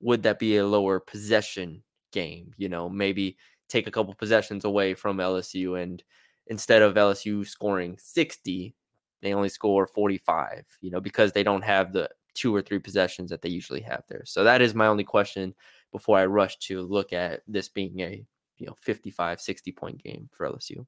would 0.00 0.22
that 0.24 0.38
be 0.38 0.56
a 0.56 0.66
lower 0.66 1.00
possession 1.00 1.82
game? 2.12 2.52
You 2.56 2.68
know, 2.68 2.88
maybe 2.88 3.36
take 3.68 3.86
a 3.86 3.90
couple 3.90 4.14
possessions 4.14 4.64
away 4.64 4.94
from 4.94 5.18
LSU 5.18 5.80
and 5.80 6.02
instead 6.48 6.82
of 6.82 6.94
LSU 6.94 7.46
scoring 7.46 7.96
60, 7.98 8.74
they 9.22 9.34
only 9.34 9.48
score 9.48 9.86
45, 9.86 10.64
you 10.80 10.90
know, 10.90 11.00
because 11.00 11.32
they 11.32 11.42
don't 11.42 11.62
have 11.62 11.92
the 11.92 12.08
two 12.34 12.54
or 12.54 12.62
three 12.62 12.78
possessions 12.78 13.30
that 13.30 13.42
they 13.42 13.48
usually 13.48 13.80
have 13.80 14.02
there. 14.08 14.22
So 14.24 14.44
that 14.44 14.60
is 14.60 14.74
my 14.74 14.86
only 14.86 15.04
question 15.04 15.54
before 15.90 16.18
I 16.18 16.26
rush 16.26 16.58
to 16.58 16.82
look 16.82 17.12
at 17.12 17.42
this 17.48 17.68
being 17.68 17.98
a, 18.00 18.24
you 18.58 18.66
know, 18.66 18.76
55, 18.80 19.40
60 19.40 19.72
point 19.72 20.02
game 20.02 20.28
for 20.32 20.48
LSU. 20.48 20.86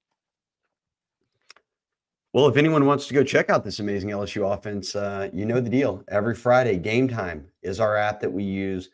Well, 2.34 2.46
if 2.46 2.58
anyone 2.58 2.84
wants 2.84 3.08
to 3.08 3.14
go 3.14 3.24
check 3.24 3.48
out 3.48 3.64
this 3.64 3.80
amazing 3.80 4.10
LSU 4.10 4.54
offense, 4.54 4.94
uh, 4.94 5.30
you 5.32 5.46
know 5.46 5.60
the 5.60 5.70
deal. 5.70 6.04
Every 6.08 6.34
Friday, 6.34 6.78
Gametime 6.78 7.44
is 7.62 7.80
our 7.80 7.96
app 7.96 8.20
that 8.20 8.30
we 8.30 8.44
use 8.44 8.90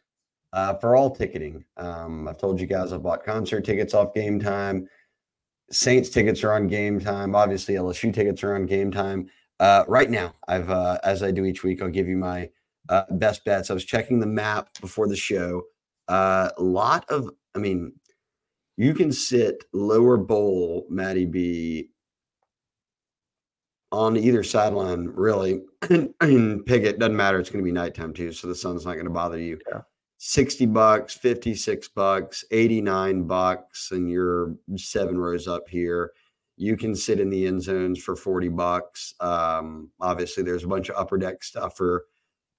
uh, 0.52 0.74
for 0.74 0.94
all 0.94 1.10
ticketing. 1.10 1.64
Um, 1.76 2.28
I've 2.28 2.38
told 2.38 2.60
you 2.60 2.68
guys 2.68 2.92
I've 2.92 3.02
bought 3.02 3.24
concert 3.24 3.64
tickets 3.64 3.92
off 3.92 4.14
Gametime. 4.14 4.86
Saints 5.70 6.10
tickets 6.10 6.44
are 6.44 6.52
on 6.52 6.68
Gametime. 6.68 7.34
Obviously, 7.34 7.74
LSU 7.74 8.12
tickets 8.12 8.42
are 8.44 8.54
on 8.54 8.68
Gametime. 8.68 9.28
Uh, 9.60 9.84
right 9.88 10.10
now, 10.10 10.34
I've 10.48 10.70
uh, 10.70 10.98
as 11.04 11.22
I 11.22 11.30
do 11.30 11.44
each 11.44 11.62
week, 11.62 11.80
I'll 11.80 11.88
give 11.88 12.08
you 12.08 12.16
my 12.16 12.50
uh, 12.88 13.04
best 13.10 13.44
bets. 13.44 13.70
I 13.70 13.74
was 13.74 13.84
checking 13.84 14.20
the 14.20 14.26
map 14.26 14.68
before 14.80 15.08
the 15.08 15.16
show. 15.16 15.62
Uh, 16.08 16.50
a 16.58 16.62
lot 16.62 17.04
of, 17.08 17.30
I 17.54 17.58
mean, 17.58 17.92
you 18.76 18.94
can 18.94 19.12
sit 19.12 19.64
lower 19.72 20.16
bowl, 20.16 20.86
Maddie 20.90 21.26
B, 21.26 21.90
on 23.92 24.16
either 24.16 24.42
sideline, 24.42 25.06
really. 25.06 25.62
and 26.20 26.66
pick 26.66 26.82
it 26.82 26.98
doesn't 26.98 27.16
matter. 27.16 27.38
It's 27.38 27.50
going 27.50 27.64
to 27.64 27.64
be 27.64 27.72
nighttime 27.72 28.12
too, 28.12 28.32
so 28.32 28.48
the 28.48 28.54
sun's 28.54 28.84
not 28.84 28.94
going 28.94 29.06
to 29.06 29.10
bother 29.10 29.38
you. 29.38 29.58
Yeah. 29.70 29.82
60 30.26 30.64
bucks, 30.66 31.12
56 31.12 31.88
bucks, 31.88 32.46
89 32.50 33.24
bucks, 33.24 33.90
and 33.90 34.10
you're 34.10 34.54
seven 34.74 35.18
rows 35.18 35.46
up 35.46 35.68
here. 35.68 36.12
You 36.56 36.78
can 36.78 36.94
sit 36.94 37.20
in 37.20 37.28
the 37.28 37.46
end 37.46 37.62
zones 37.62 38.02
for 38.02 38.16
40 38.16 38.48
bucks. 38.48 39.12
Um, 39.20 39.90
obviously, 40.00 40.42
there's 40.42 40.64
a 40.64 40.68
bunch 40.68 40.88
of 40.88 40.96
upper 40.96 41.18
deck 41.18 41.44
stuff 41.44 41.76
for 41.76 42.06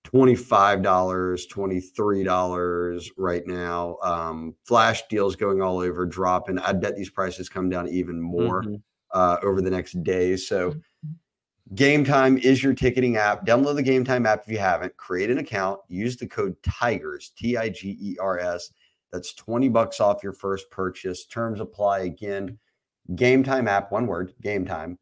$25, 0.06 0.84
$23 0.84 3.10
right 3.18 3.48
now. 3.48 3.98
Um, 4.04 4.54
flash 4.64 5.02
deals 5.10 5.36
going 5.36 5.64
all 5.64 5.80
over, 5.80 6.06
dropping. 6.06 6.60
I 6.60 6.72
bet 6.72 6.96
these 6.96 7.10
prices 7.10 7.50
come 7.50 7.68
down 7.68 7.88
even 7.88 8.22
more 8.22 8.62
mm-hmm. 8.62 8.76
uh, 9.12 9.38
over 9.42 9.64
the 9.64 9.72
next 9.72 10.04
days. 10.04 10.48
So, 10.48 10.70
mm-hmm. 10.70 10.80
Gametime 11.74 12.38
is 12.38 12.62
your 12.62 12.76
ticketing 12.76 13.18
app. 13.18 13.44
Download 13.44 13.76
the 13.76 13.84
Gametime 13.84 14.28
app 14.28 14.44
if 14.44 14.52
you 14.52 14.60
haven't. 14.60 14.96
Create 14.98 15.32
an 15.32 15.40
account. 15.40 15.80
Use 15.88 16.16
the 16.16 16.28
code 16.28 16.56
TIGERS, 16.62 17.32
T 17.36 17.58
I 17.58 17.70
G 17.70 17.98
E 18.00 18.18
R 18.22 18.38
S. 18.38 18.72
That's 19.12 19.34
20 19.34 19.70
bucks 19.70 20.00
off 20.00 20.22
your 20.22 20.34
first 20.34 20.70
purchase. 20.70 21.26
Terms 21.26 21.60
apply 21.60 22.02
again. 22.02 22.60
Gametime 23.14 23.68
app, 23.68 23.92
one 23.92 24.06
word, 24.06 24.34
Gametime. 24.44 24.98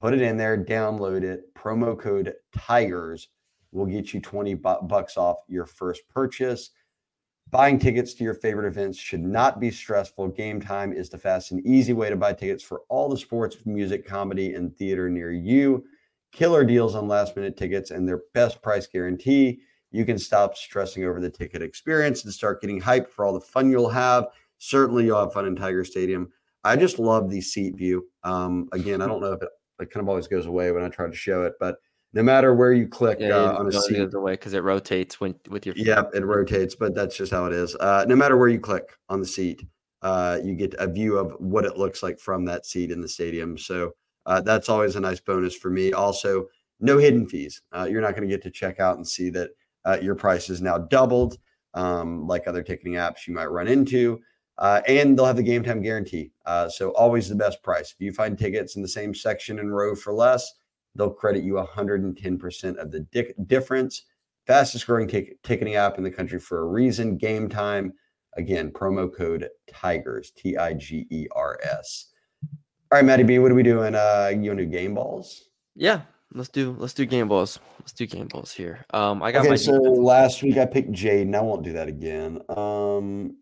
Put 0.00 0.14
it 0.14 0.22
in 0.22 0.38
there, 0.38 0.56
download 0.56 1.24
it. 1.24 1.54
Promo 1.54 1.98
code 1.98 2.32
TIGERS 2.56 3.26
will 3.72 3.86
get 3.86 4.14
you 4.14 4.20
20 4.20 4.54
bucks 4.54 5.18
off 5.18 5.38
your 5.46 5.66
first 5.66 6.08
purchase. 6.08 6.70
Buying 7.50 7.78
tickets 7.78 8.14
to 8.14 8.24
your 8.24 8.34
favorite 8.34 8.66
events 8.66 8.98
should 8.98 9.22
not 9.22 9.60
be 9.60 9.70
stressful. 9.70 10.30
Gametime 10.30 10.94
is 10.94 11.10
the 11.10 11.18
fast 11.18 11.50
and 11.50 11.64
easy 11.66 11.92
way 11.92 12.08
to 12.08 12.16
buy 12.16 12.32
tickets 12.32 12.62
for 12.62 12.82
all 12.88 13.10
the 13.10 13.16
sports, 13.18 13.58
music, 13.66 14.06
comedy, 14.06 14.54
and 14.54 14.74
theater 14.74 15.10
near 15.10 15.32
you 15.32 15.84
killer 16.32 16.64
deals 16.64 16.94
on 16.94 17.08
last 17.08 17.36
minute 17.36 17.56
tickets 17.56 17.90
and 17.90 18.06
their 18.06 18.22
best 18.34 18.62
price 18.62 18.86
guarantee. 18.86 19.60
You 19.90 20.04
can 20.04 20.18
stop 20.18 20.56
stressing 20.56 21.04
over 21.04 21.20
the 21.20 21.30
ticket 21.30 21.62
experience 21.62 22.24
and 22.24 22.32
start 22.32 22.60
getting 22.60 22.80
hyped 22.80 23.08
for 23.08 23.24
all 23.24 23.32
the 23.32 23.40
fun 23.40 23.70
you'll 23.70 23.88
have. 23.88 24.26
Certainly, 24.58 25.06
you'll 25.06 25.20
have 25.20 25.32
fun 25.32 25.46
in 25.46 25.56
Tiger 25.56 25.84
Stadium. 25.84 26.30
I 26.64 26.76
just 26.76 26.98
love 26.98 27.30
the 27.30 27.40
seat 27.40 27.76
view. 27.76 28.06
Um, 28.24 28.68
again, 28.72 29.00
I 29.00 29.06
don't 29.06 29.20
know 29.20 29.32
if 29.32 29.42
it, 29.42 29.48
it, 29.80 29.90
kind 29.90 30.02
of 30.02 30.08
always 30.08 30.26
goes 30.26 30.46
away 30.46 30.70
when 30.72 30.82
I 30.82 30.88
try 30.88 31.06
to 31.06 31.14
show 31.14 31.44
it, 31.44 31.54
but 31.60 31.76
no 32.12 32.22
matter 32.22 32.54
where 32.54 32.72
you 32.72 32.88
click 32.88 33.18
yeah, 33.20 33.36
uh, 33.36 33.58
on 33.58 33.68
a 33.68 33.72
seat, 33.72 33.96
goes 33.96 34.14
away 34.14 34.32
because 34.32 34.54
it 34.54 34.62
rotates 34.62 35.20
when 35.20 35.34
with 35.48 35.64
your. 35.64 35.74
Feet. 35.74 35.86
Yeah, 35.86 36.02
it 36.12 36.24
rotates, 36.24 36.74
but 36.74 36.94
that's 36.94 37.16
just 37.16 37.32
how 37.32 37.46
it 37.46 37.52
is. 37.52 37.74
Uh, 37.76 38.04
no 38.08 38.16
matter 38.16 38.36
where 38.36 38.48
you 38.48 38.60
click 38.60 38.96
on 39.08 39.20
the 39.20 39.26
seat, 39.26 39.64
uh, 40.02 40.38
you 40.42 40.54
get 40.54 40.74
a 40.78 40.86
view 40.86 41.18
of 41.18 41.32
what 41.38 41.64
it 41.64 41.76
looks 41.76 42.02
like 42.02 42.18
from 42.18 42.44
that 42.46 42.66
seat 42.66 42.90
in 42.90 43.00
the 43.00 43.08
stadium. 43.08 43.56
So 43.56 43.92
uh, 44.28 44.42
that's 44.42 44.68
always 44.68 44.94
a 44.94 45.00
nice 45.00 45.20
bonus 45.20 45.56
for 45.56 45.70
me. 45.70 45.92
Also, 45.92 46.46
no 46.80 46.98
hidden 46.98 47.26
fees. 47.26 47.62
Uh, 47.74 47.88
you're 47.90 48.02
not 48.02 48.14
going 48.14 48.28
to 48.28 48.32
get 48.32 48.42
to 48.42 48.50
check 48.50 48.78
out 48.78 48.96
and 48.96 49.08
see 49.08 49.30
that 49.30 49.50
uh, 49.86 49.98
your 50.02 50.14
price 50.14 50.50
is 50.50 50.60
now 50.60 50.76
doubled, 50.76 51.38
um, 51.72 52.26
like 52.26 52.46
other 52.46 52.62
ticketing 52.62 52.92
apps 52.94 53.26
you 53.26 53.32
might 53.34 53.46
run 53.46 53.66
into. 53.66 54.20
Uh, 54.58 54.82
and 54.86 55.16
they'll 55.16 55.24
have 55.24 55.36
the 55.36 55.42
Gametime 55.42 55.82
guarantee. 55.82 56.30
Uh, 56.44 56.68
so 56.68 56.90
always 56.90 57.28
the 57.28 57.34
best 57.34 57.62
price. 57.62 57.92
If 57.92 58.00
you 58.00 58.12
find 58.12 58.38
tickets 58.38 58.76
in 58.76 58.82
the 58.82 58.88
same 58.88 59.14
section 59.14 59.60
and 59.60 59.74
row 59.74 59.94
for 59.94 60.12
less, 60.12 60.52
they'll 60.94 61.10
credit 61.10 61.42
you 61.42 61.54
110% 61.54 62.76
of 62.76 62.90
the 62.90 63.00
di- 63.00 63.32
difference. 63.46 64.04
Fastest 64.46 64.86
growing 64.86 65.08
t- 65.08 65.32
ticketing 65.42 65.76
app 65.76 65.96
in 65.96 66.04
the 66.04 66.10
country 66.10 66.38
for 66.38 66.60
a 66.60 66.66
reason. 66.66 67.18
Gametime. 67.18 67.92
Again, 68.36 68.72
promo 68.72 69.12
code 69.12 69.48
Tigers, 69.68 70.32
T 70.32 70.56
I 70.56 70.74
G 70.74 71.06
E 71.10 71.26
R 71.34 71.58
S. 71.62 72.10
All 72.90 72.96
right, 72.96 73.04
Matty 73.04 73.22
B, 73.22 73.38
what 73.38 73.50
are 73.50 73.54
we 73.54 73.62
doing? 73.62 73.94
Uh, 73.94 74.30
you 74.32 74.48
want 74.48 74.60
to 74.60 74.64
do 74.64 74.70
game 74.70 74.94
balls? 74.94 75.50
Yeah, 75.74 76.00
let's 76.32 76.48
do 76.48 76.74
let's 76.78 76.94
do 76.94 77.04
game 77.04 77.28
balls. 77.28 77.58
Let's 77.80 77.92
do 77.92 78.06
game 78.06 78.28
balls 78.28 78.50
here. 78.50 78.86
Um, 78.94 79.22
I 79.22 79.30
got 79.30 79.40
okay, 79.40 79.50
my 79.50 79.56
so 79.56 79.78
defense. 79.78 79.98
last 79.98 80.42
week 80.42 80.56
I 80.56 80.64
picked 80.64 80.92
Jayden. 80.92 81.34
I 81.34 81.42
won't 81.42 81.64
do 81.64 81.74
that 81.74 81.88
again. 81.88 82.40
Um, 82.48 83.36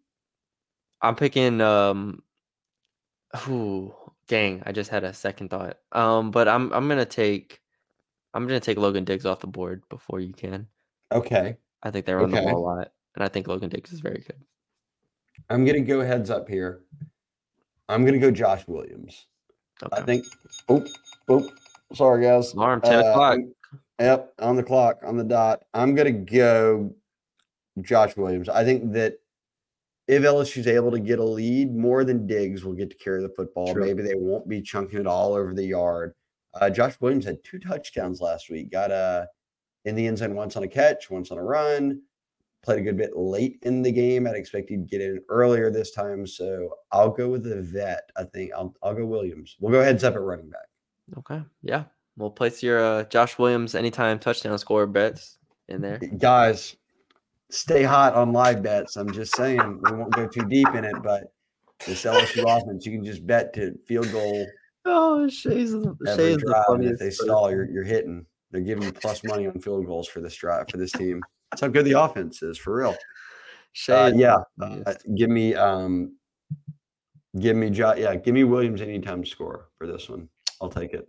I'm 1.00 1.14
picking 1.14 1.60
um, 1.60 2.24
who? 3.36 3.94
Dang, 4.26 4.64
I 4.66 4.72
just 4.72 4.90
had 4.90 5.04
a 5.04 5.14
second 5.14 5.50
thought. 5.50 5.78
Um, 5.92 6.32
but 6.32 6.48
I'm 6.48 6.72
I'm 6.72 6.88
gonna 6.88 7.04
take 7.04 7.60
I'm 8.34 8.48
gonna 8.48 8.58
take 8.58 8.78
Logan 8.78 9.04
Diggs 9.04 9.26
off 9.26 9.38
the 9.38 9.46
board 9.46 9.84
before 9.88 10.18
you 10.18 10.32
can. 10.32 10.66
Okay. 11.12 11.56
I 11.84 11.90
think 11.92 12.04
they 12.04 12.14
run 12.14 12.34
okay. 12.34 12.44
the 12.44 12.50
ball 12.50 12.58
a 12.58 12.66
lot, 12.66 12.92
and 13.14 13.22
I 13.22 13.28
think 13.28 13.46
Logan 13.46 13.70
Diggs 13.70 13.92
is 13.92 14.00
very 14.00 14.24
good. 14.26 14.42
I'm 15.48 15.64
gonna 15.64 15.82
go 15.82 16.00
heads 16.00 16.30
up 16.30 16.48
here. 16.48 16.80
I'm 17.88 18.04
gonna 18.04 18.18
go 18.18 18.32
Josh 18.32 18.66
Williams. 18.66 19.26
Okay. 19.82 20.02
I 20.02 20.04
think. 20.04 20.24
Oh, 20.68 20.84
oh, 21.28 21.48
sorry 21.94 22.22
guys. 22.24 22.52
Alarm, 22.54 22.80
10 22.80 22.94
Uh, 22.94 23.10
o'clock. 23.10 23.38
Yep, 23.98 24.34
on 24.40 24.56
the 24.56 24.62
clock, 24.62 25.00
on 25.04 25.16
the 25.16 25.24
dot. 25.24 25.64
I'm 25.72 25.94
gonna 25.94 26.12
go 26.12 26.94
Josh 27.80 28.16
Williams. 28.16 28.48
I 28.48 28.64
think 28.64 28.92
that 28.92 29.14
if 30.06 30.22
LSU's 30.22 30.66
able 30.66 30.90
to 30.92 30.98
get 31.00 31.18
a 31.18 31.24
lead, 31.24 31.74
more 31.74 32.04
than 32.04 32.26
Diggs 32.26 32.64
will 32.64 32.74
get 32.74 32.90
to 32.90 32.96
carry 32.96 33.22
the 33.22 33.30
football. 33.30 33.72
True. 33.72 33.84
Maybe 33.84 34.02
they 34.02 34.14
won't 34.14 34.48
be 34.48 34.60
chunking 34.60 35.00
it 35.00 35.06
all 35.06 35.32
over 35.34 35.52
the 35.54 35.64
yard. 35.64 36.14
Uh, 36.54 36.70
Josh 36.70 36.94
Williams 37.00 37.24
had 37.24 37.42
two 37.42 37.58
touchdowns 37.58 38.20
last 38.20 38.50
week. 38.50 38.70
Got 38.70 38.90
a 38.90 39.28
in 39.84 39.94
the 39.94 40.06
end 40.06 40.18
zone 40.18 40.34
once 40.34 40.56
on 40.56 40.62
a 40.62 40.68
catch, 40.68 41.10
once 41.10 41.30
on 41.30 41.38
a 41.38 41.42
run. 41.42 42.02
Played 42.66 42.80
a 42.80 42.82
good 42.82 42.96
bit 42.98 43.16
late 43.16 43.58
in 43.62 43.80
the 43.80 43.92
game. 43.92 44.26
I'd 44.26 44.36
expect 44.36 44.68
he'd 44.68 44.90
get 44.90 45.00
in 45.00 45.20
earlier 45.28 45.70
this 45.70 45.92
time. 45.92 46.26
So 46.26 46.74
I'll 46.92 47.10
go 47.10 47.28
with 47.28 47.44
the 47.44 47.62
vet. 47.62 48.10
I 48.16 48.24
think 48.24 48.50
I'll 48.54 48.74
I'll 48.82 48.94
go 48.94 49.06
Williams. 49.06 49.56
We'll 49.60 49.72
go 49.72 49.82
heads 49.82 50.04
up 50.04 50.14
at 50.14 50.20
running 50.20 50.50
back. 50.50 50.66
Okay. 51.18 51.42
Yeah. 51.62 51.84
We'll 52.18 52.30
place 52.30 52.62
your 52.62 52.84
uh, 52.84 53.04
Josh 53.04 53.38
Williams 53.38 53.74
anytime 53.74 54.18
touchdown 54.18 54.58
score 54.58 54.86
bets 54.86 55.38
in 55.68 55.80
there. 55.80 55.98
guys, 56.18 56.76
stay 57.50 57.82
hot 57.82 58.14
on 58.14 58.32
live 58.32 58.62
bets. 58.62 58.96
I'm 58.96 59.12
just 59.12 59.36
saying 59.36 59.80
we 59.82 59.96
won't 59.96 60.12
go 60.12 60.26
too 60.26 60.44
deep 60.46 60.68
in 60.74 60.84
it, 60.84 60.96
but 61.02 61.32
this 61.86 62.04
LSU 62.04 62.44
offense, 62.46 62.84
you 62.84 62.92
can 62.92 63.04
just 63.04 63.26
bet 63.26 63.52
to 63.54 63.78
field 63.86 64.10
goal 64.10 64.46
Oh, 64.86 65.28
Shea's, 65.28 65.70
Shea's 65.70 65.72
the 65.72 66.36
drive. 66.38 66.80
If 66.82 66.98
they 66.98 67.10
stall, 67.10 67.50
you're 67.50 67.68
you're 67.68 67.84
hitting. 67.84 68.24
They're 68.52 68.60
giving 68.60 68.84
you 68.84 68.92
plus 68.92 69.24
money 69.24 69.46
on 69.46 69.60
field 69.60 69.84
goals 69.86 70.06
for 70.08 70.20
this 70.20 70.36
drive 70.36 70.66
for 70.70 70.76
this 70.76 70.92
team. 70.92 71.20
That's 71.50 71.60
how 71.62 71.68
good 71.68 71.84
the 71.84 72.00
offense 72.00 72.42
is 72.42 72.58
for 72.58 72.76
real. 72.76 72.96
Shea 73.72 73.94
Uh, 73.94 74.12
yeah, 74.14 74.38
uh, 74.60 74.94
give 75.14 75.30
me 75.30 75.54
um, 75.54 76.16
give 77.38 77.56
me 77.56 77.70
jo- 77.70 77.94
yeah, 77.94 78.14
give 78.16 78.34
me 78.34 78.44
Williams 78.44 78.80
anytime 78.80 79.22
to 79.22 79.28
score 79.28 79.68
for 79.78 79.86
this 79.86 80.08
one. 80.08 80.28
I'll 80.60 80.70
take 80.70 80.94
it. 80.94 81.08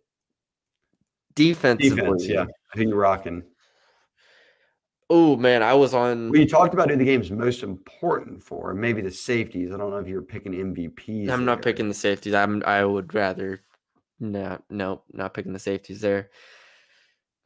Defensively. 1.36 2.02
Defense, 2.02 2.28
yeah, 2.28 2.46
I 2.74 2.78
think 2.78 2.90
you're 2.90 2.98
rocking. 2.98 3.44
Oh 5.10 5.38
man, 5.38 5.64
I 5.64 5.74
was 5.74 5.94
on. 5.94 6.30
We 6.30 6.46
talked 6.46 6.74
about 6.74 6.90
who 6.90 6.98
the 6.98 7.06
game's 7.06 7.32
most 7.32 7.64
important 7.64 8.44
for, 8.44 8.74
maybe 8.74 9.02
the 9.02 9.12
safeties. 9.12 9.72
I 9.72 9.78
don't 9.78 9.90
know 9.90 9.98
if 9.98 10.08
you're 10.08 10.22
picking 10.22 10.52
MVPs. 10.52 11.30
I'm 11.30 11.46
not 11.46 11.62
there. 11.62 11.72
picking 11.72 11.88
the 11.88 11.94
safeties. 11.94 12.34
I'm. 12.34 12.62
I 12.66 12.84
would 12.84 13.14
rather. 13.14 13.62
No, 14.20 14.60
no, 14.70 15.04
not 15.14 15.34
picking 15.34 15.54
the 15.54 15.60
safeties 15.60 16.02
there. 16.02 16.30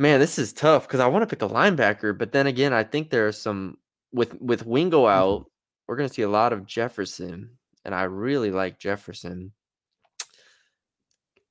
Man, 0.02 0.20
this 0.20 0.40
is 0.40 0.52
tough 0.52 0.88
because 0.88 1.00
I 1.00 1.06
want 1.06 1.22
to 1.22 1.28
pick 1.36 1.44
a 1.48 1.54
linebacker, 1.54 2.18
but 2.18 2.32
then 2.32 2.48
again, 2.48 2.74
I 2.74 2.84
think 2.84 3.12
there 3.12 3.28
are 3.28 3.32
some 3.32 3.78
with 4.12 4.34
with 4.42 4.66
Wingo 4.66 5.04
Mm-hmm. 5.06 5.20
out. 5.20 5.46
We're 5.88 5.96
going 5.96 6.10
to 6.10 6.14
see 6.14 6.22
a 6.24 6.30
lot 6.30 6.54
of 6.54 6.66
Jefferson, 6.66 7.52
and 7.86 7.94
I 7.94 8.04
really 8.04 8.50
like 8.50 8.80
Jefferson. 8.80 9.52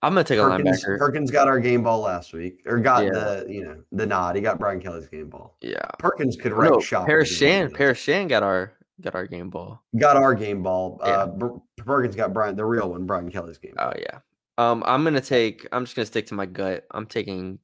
I'm 0.02 0.14
going 0.14 0.24
to 0.24 0.28
take 0.34 0.40
a 0.42 0.48
Perkins, 0.48 0.82
linebacker. 0.84 0.98
Perkins 0.98 1.30
got 1.30 1.46
our 1.46 1.60
game 1.60 1.82
ball 1.82 2.00
last 2.00 2.32
week, 2.32 2.62
or 2.66 2.78
got 2.80 3.04
Yeah. 3.04 3.10
the 3.12 3.46
you 3.48 3.62
know 3.64 3.76
the 3.92 4.06
nod. 4.06 4.34
He 4.34 4.42
got 4.42 4.58
Brian 4.58 4.80
Kelly's 4.80 5.06
game 5.06 5.28
ball. 5.28 5.56
yeah, 5.60 5.84
Perkins 5.98 6.36
could 6.36 6.52
wreck 6.52 6.70
no, 6.72 6.80
shop. 6.80 7.06
Paris 7.06 7.28
Shand. 7.30 7.74
Paris 7.74 7.98
Shand 7.98 8.30
got 8.30 8.42
our 8.42 8.72
got 9.00 9.14
our 9.14 9.26
game 9.26 9.48
ball. 9.50 9.80
got 9.98 10.16
our 10.16 10.34
game 10.34 10.62
ball. 10.62 10.98
Yeah. 11.04 11.10
Uh, 11.10 11.48
Perkins 11.76 12.16
got 12.16 12.32
Brian, 12.32 12.56
the 12.56 12.64
real 12.64 12.90
one, 12.90 13.06
Brian 13.06 13.30
Kelly's 13.30 13.58
game. 13.58 13.74
ball. 13.76 13.92
Oh 13.94 14.00
yeah. 14.00 14.18
Um, 14.58 14.82
I'm 14.86 15.04
gonna 15.04 15.20
take. 15.20 15.68
I'm 15.70 15.84
just 15.84 15.94
gonna 15.94 16.06
stick 16.06 16.26
to 16.28 16.34
my 16.34 16.46
gut. 16.46 16.84
I'm 16.90 17.06
taking 17.06 17.58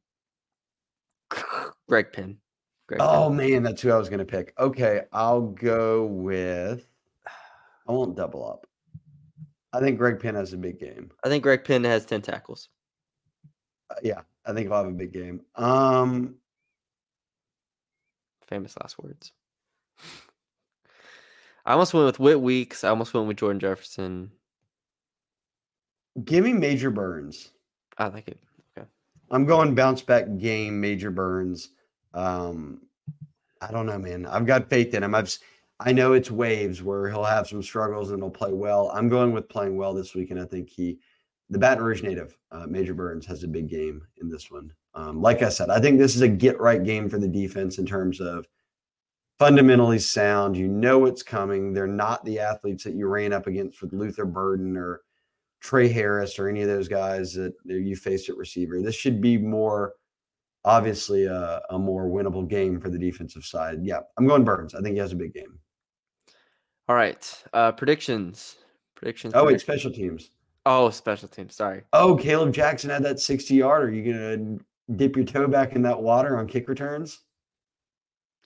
Greg 1.89 2.12
Penn. 2.12 2.39
Greg 2.87 3.01
oh 3.03 3.29
Penn. 3.29 3.37
man, 3.37 3.62
that's 3.62 3.83
who 3.83 3.91
I 3.91 3.99
was 3.99 4.09
gonna 4.09 4.25
pick. 4.25 4.53
Okay, 4.59 5.03
I'll 5.12 5.43
go 5.43 6.05
with. 6.07 6.87
I 7.89 7.93
won't 7.93 8.17
double 8.17 8.49
up. 8.49 8.67
I 9.73 9.81
think 9.81 9.99
Greg 9.99 10.19
Penn 10.21 10.35
has 10.35 10.53
a 10.53 10.57
big 10.57 10.81
game. 10.81 11.11
I 11.25 11.29
think 11.29 11.43
Greg 11.43 11.65
Penn 11.65 11.85
has 11.85 12.05
ten 12.07 12.23
tackles. 12.23 12.69
Uh, 13.91 13.95
yeah, 14.03 14.23
I 14.45 14.53
think 14.53 14.69
he'll 14.69 14.77
have 14.77 14.87
a 14.87 14.91
big 14.91 15.12
game. 15.12 15.43
Um, 15.55 16.37
Famous 18.47 18.77
last 18.81 18.99
words. 18.99 19.33
I 21.65 21.73
almost 21.73 21.95
went 21.95 22.07
with 22.07 22.21
Whit 22.21 22.41
Weeks. 22.41 22.85
I 22.85 22.91
almost 22.91 23.12
went 23.12 23.27
with 23.27 23.39
Jordan 23.39 23.59
Jefferson. 23.59 24.31
give 26.25 26.45
me 26.45 26.53
Major 26.53 26.91
Burns. 26.91 27.51
I 27.99 28.07
like 28.09 28.29
it. 28.29 28.39
I'm 29.31 29.45
going 29.45 29.75
bounce 29.75 30.03
back 30.03 30.27
game, 30.39 30.81
Major 30.81 31.11
Burns. 31.11 31.71
Um, 32.15 32.83
I 33.61 33.71
don't 33.71 33.87
know, 33.87 33.99
man. 33.99 34.27
I've 34.27 34.47
got 34.47 34.71
faith 34.71 34.95
in 34.95 35.03
him. 35.03 35.15
I've 35.15 35.37
I 35.79 35.93
know 35.93 36.15
it's 36.15 36.31
waves 36.31 36.83
where 36.83 37.11
he'll 37.11 37.25
have 37.25 37.49
some 37.49 37.62
struggles 37.62 38.11
and 38.11 38.23
he'll 38.23 38.31
play 38.31 38.53
well. 38.53 38.91
I'm 38.95 39.11
going 39.11 39.33
with 39.33 39.49
playing 39.49 39.77
well 39.77 39.93
this 39.93 40.15
week, 40.15 40.31
and 40.31 40.41
I 40.41 40.47
think 40.47 40.71
he, 40.71 40.99
the 41.51 41.59
Baton 41.59 41.85
Rouge 41.85 42.03
native, 42.03 42.37
uh, 42.51 42.67
Major 42.67 42.95
Burns, 42.95 43.27
has 43.27 43.45
a 43.45 43.49
big 43.49 43.69
game 43.69 44.03
in 44.21 44.31
this 44.31 44.51
one. 44.51 44.73
Um, 44.95 45.21
like 45.21 45.43
I 45.43 45.51
said, 45.51 45.69
I 45.69 45.79
think 45.79 45.99
this 45.99 46.17
is 46.17 46.23
a 46.23 46.29
get 46.29 46.59
right 46.59 46.83
game 46.83 47.11
for 47.11 47.19
the 47.19 47.29
defense 47.29 47.77
in 47.79 47.85
terms 47.85 48.21
of 48.21 48.47
fundamentally 49.39 49.99
sound. 49.99 50.57
You 50.57 50.67
know 50.67 50.99
what's 50.99 51.23
coming. 51.23 51.75
They're 51.75 51.87
not 51.87 52.25
the 52.25 52.39
athletes 52.39 52.85
that 52.85 52.95
you 52.95 53.07
ran 53.07 53.35
up 53.35 53.47
against 53.47 53.83
with 53.83 53.93
Luther 53.93 54.25
Burden 54.25 54.79
or 54.79 55.03
Tre 55.66 55.88
Harris 55.88 56.38
or 56.38 56.48
any 56.48 56.62
of 56.62 56.68
those 56.68 56.87
guys 56.87 57.35
that 57.35 57.52
you 57.64 57.96
faced 57.96 58.29
at 58.29 58.37
receiver. 58.37 58.81
This 58.81 58.94
should 58.94 59.20
be 59.20 59.37
more, 59.37 59.94
obviously, 60.64 61.24
a, 61.24 61.61
a 61.70 61.79
more 61.79 62.07
winnable 62.07 62.48
game 62.48 62.81
for 62.81 62.88
the 62.88 62.98
defensive 62.98 63.44
side. 63.44 63.81
Yeah, 63.83 63.98
I'm 64.16 64.29
going 64.29 64.44
Burns. 64.44 64.76
I 64.76 64.81
think 64.81 64.92
he 64.94 65.00
has 65.00 65.11
a 65.11 65.16
big 65.16 65.35
game. 65.35 65.59
All 66.88 66.94
right. 66.94 67.42
Uh 67.52 67.72
predictions. 67.72 68.59
Predictions. 68.94 69.35
Oh, 69.35 69.44
wait, 69.46 69.61
special 69.61 69.90
teams. 69.90 70.31
Oh, 70.66 70.88
special 70.90 71.29
teams. 71.29 71.57
Sorry. 71.57 71.83
Oh, 71.92 72.16
Kaleb 72.16 72.52
Jackson 72.52 72.88
had 72.88 73.02
that 73.02 73.18
60 73.18 73.52
yard. 73.57 73.88
Are 73.88 73.92
you 73.92 74.12
going 74.12 74.59
to 74.59 74.64
dip 74.94 75.16
your 75.16 75.24
toe 75.24 75.48
back 75.48 75.74
in 75.74 75.83
that 75.83 76.00
water 76.00 76.38
on 76.38 76.46
kick 76.46 76.68
returns? 76.68 77.22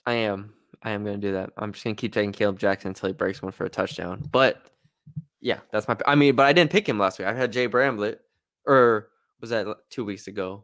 I 0.07 0.13
am. 0.13 0.53
I 0.81 0.89
am 0.89 1.03
going 1.03 1.21
to 1.21 1.27
do 1.27 1.33
that. 1.33 1.51
I'm 1.55 1.71
just 1.71 1.83
going 1.83 1.95
to 1.95 2.01
keep 2.01 2.13
taking 2.13 2.31
Kaleb 2.31 2.57
Jackson 2.57 2.89
until 2.89 3.07
he 3.07 3.13
breaks 3.13 3.43
one 3.43 3.51
for 3.51 3.65
a 3.65 3.69
touchdown. 3.69 4.27
But 4.31 4.70
yeah, 5.41 5.59
that's 5.71 5.87
my. 5.87 5.97
I 6.05 6.15
mean, 6.15 6.35
but 6.35 6.45
I 6.45 6.53
didn't 6.53 6.71
pick 6.71 6.87
him 6.87 6.99
last 6.99 7.19
week. 7.19 7.27
I 7.27 7.33
had 7.33 7.51
Jay 7.51 7.67
Bramblett, 7.67 8.19
or 8.65 9.09
was 9.41 9.49
that 9.49 9.67
two 9.89 10.05
weeks 10.05 10.27
ago? 10.27 10.63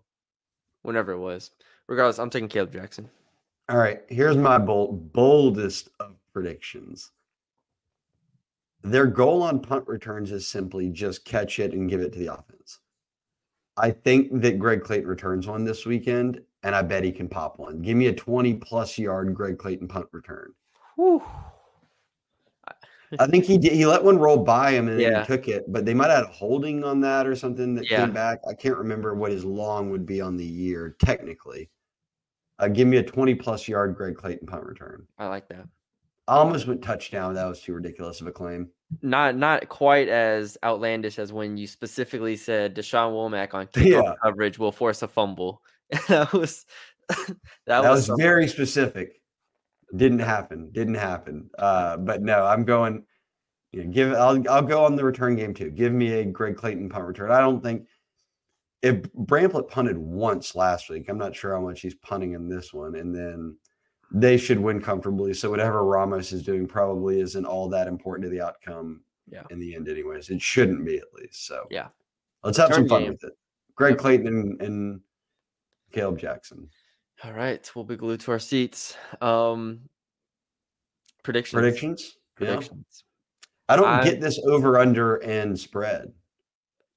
Whenever 0.84 1.12
it 1.12 1.20
was. 1.20 1.52
Regardless, 1.88 2.20
I'm 2.20 2.30
taking 2.30 2.48
Kaleb 2.48 2.72
Jackson. 2.72 3.10
All 3.70 3.78
right, 3.78 4.02
here's 4.08 4.38
my 4.38 4.58
bold, 4.58 5.12
boldest 5.12 5.90
of 6.00 6.16
predictions. 6.32 7.12
Their 8.84 9.08
goal 9.08 9.42
on 9.44 9.60
punt 9.60 9.86
returns 9.88 10.32
is 10.32 10.48
simply 10.48 10.90
just 10.90 11.26
catch 11.26 11.60
it 11.60 11.74
and 11.74 11.90
give 11.90 12.00
it 12.00 12.14
to 12.14 12.20
the 12.20 12.34
offense. 12.34 12.80
I 13.76 13.92
think 13.92 14.42
that 14.42 14.60
Greg 14.60 14.84
Clayton 14.84 15.08
returns 15.08 15.48
one 15.48 15.66
this 15.66 15.86
weekend, 15.86 16.42
and 16.64 16.74
I 16.74 16.82
bet 16.82 17.04
he 17.04 17.12
can 17.12 17.28
pop 17.28 17.60
one. 17.60 17.82
Give 17.82 17.98
me 17.98 18.08
a 18.08 18.14
20 18.14 18.54
plus 18.56 18.98
yard 18.98 19.34
Greg 19.34 19.58
Clayton 19.58 19.88
punt 19.88 20.08
return. 20.12 20.54
Whew. 20.96 21.22
I 23.20 23.28
think 23.28 23.46
he 23.46 23.58
did. 23.58 23.72
He 23.74 23.86
let 23.86 24.04
one 24.04 24.18
roll 24.18 24.38
by 24.38 24.72
him 24.72 24.88
and 24.88 25.00
then 25.00 25.12
Yeah. 25.12 25.22
he 25.22 25.28
took 25.28 25.48
it, 25.48 25.64
but 25.72 25.86
they 25.86 25.94
might 25.94 26.10
have 26.10 26.26
had 26.26 26.30
a 26.30 26.34
holding 26.34 26.84
on 26.84 27.00
that 27.02 27.26
or 27.26 27.36
something 27.36 27.76
that 27.76 27.90
Yeah. 27.90 28.06
came 28.06 28.14
back. 28.14 28.40
I 28.50 28.54
can't 28.54 28.78
remember 28.78 29.16
what 29.16 29.32
his 29.32 29.46
long 29.46 29.90
would 29.92 30.06
be 30.06 30.20
on 30.22 30.36
the 30.38 30.46
year 30.46 30.96
technically. 31.00 31.70
Uh, 32.60 32.68
give 32.68 32.88
me 32.88 32.98
a 32.98 33.04
20 33.04 33.36
plus 33.36 33.68
yard 33.68 33.96
Greg 33.96 34.16
Clayton 34.18 34.48
punt 34.48 34.66
return. 34.66 35.08
I 35.18 35.28
like 35.28 35.48
that. 35.50 35.68
I 36.28 36.36
almost 36.38 36.68
went 36.68 36.82
touchdown. 36.84 37.36
That 37.36 37.46
was 37.46 37.62
too 37.62 37.74
ridiculous 37.74 38.20
of 38.20 38.28
a 38.28 38.32
claim. 38.32 38.70
Not 39.02 39.38
not 39.38 39.70
quite 39.70 40.10
as 40.10 40.58
outlandish 40.64 41.20
as 41.20 41.32
when 41.32 41.56
you 41.56 41.68
specifically 41.68 42.36
said 42.36 42.76
Deshaun 42.76 43.14
Womack 43.14 43.54
on 43.54 43.68
kickoff 43.74 44.04
Yeah. 44.04 44.14
coverage 44.24 44.60
will 44.60 44.72
force 44.74 45.02
a 45.04 45.08
fumble. 45.08 45.62
that 46.10 46.34
was 46.34 46.66
that, 47.10 47.38
That, 47.66 47.84
was, 47.90 48.10
was 48.10 48.20
very 48.20 48.48
specific. 48.50 49.17
Didn't 49.96 50.20
happen. 50.20 50.70
Didn't 50.72 50.96
happen. 50.96 51.50
Uh, 51.58 51.98
but 51.98 52.22
no, 52.22 52.46
I'm 52.46 52.64
going. 52.66 53.04
You 53.72 53.84
know, 53.84 53.92
give. 53.92 54.14
I'll 54.14 54.44
I'll 54.50 54.62
go 54.62 54.84
on 54.86 54.96
the 54.96 55.04
return 55.04 55.36
game 55.36 55.54
too. 55.54 55.70
Give 55.72 55.94
me 55.94 56.14
a 56.14 56.26
Greg 56.26 56.56
Clayton 56.58 56.90
punt 56.90 57.06
return. 57.06 57.32
I 57.32 57.40
don't 57.40 57.62
think 57.62 57.86
if 58.82 59.02
Bramblett 59.14 59.70
punted 59.70 59.98
once 59.98 60.56
last 60.56 60.90
week, 60.90 61.10
I'm 61.10 61.18
not 61.18 61.36
sure 61.36 61.54
how 61.54 61.62
much 61.62 61.82
he's 61.82 61.96
punting 61.96 62.34
in 62.34 62.48
this 62.50 62.74
one, 62.74 62.96
and 62.96 63.14
then 63.16 63.58
they 64.12 64.38
should 64.38 64.60
win 64.60 64.82
comfortably. 64.82 65.34
So 65.34 65.50
whatever 65.50 65.84
Ramos 65.84 66.32
is 66.32 66.44
doing 66.44 66.68
probably 66.68 67.20
isn't 67.20 67.46
all 67.46 67.68
that 67.70 67.88
important 67.88 68.24
to 68.26 68.30
the 68.30 68.42
outcome. 68.42 69.02
Yeah. 69.30 69.44
In 69.50 69.60
the 69.60 69.76
end, 69.76 69.90
anyways, 69.90 70.30
it 70.30 70.42
shouldn't 70.42 70.86
be 70.86 70.98
at 70.98 71.14
least. 71.14 71.46
So 71.46 71.68
Yeah. 71.70 71.88
let's 72.44 72.58
have 72.58 72.74
some 72.74 72.88
fun 72.88 73.02
game. 73.04 73.12
with 73.12 73.24
it. 73.26 73.34
Greg 73.76 73.94
Yep. 73.94 74.00
Clayton 74.00 74.28
and, 74.28 74.62
and 74.62 75.02
Kaleb 75.92 76.18
Jackson. 76.18 76.70
All 77.24 77.34
right, 77.34 77.70
we'll 77.76 77.86
be 77.86 77.96
glued 77.96 78.20
to 78.22 78.32
our 78.32 78.40
seats. 78.40 78.96
Um 79.22 79.82
predictions. 81.24 81.54
Predictions. 81.60 82.18
Yeah. 82.40 82.46
Predictions. 82.48 83.04
I 83.70 83.76
don't 83.76 83.86
I- 83.88 84.04
get 84.04 84.22
this 84.22 84.40
over 84.46 84.80
under 84.80 85.16
and 85.18 85.58
spread. 85.60 86.14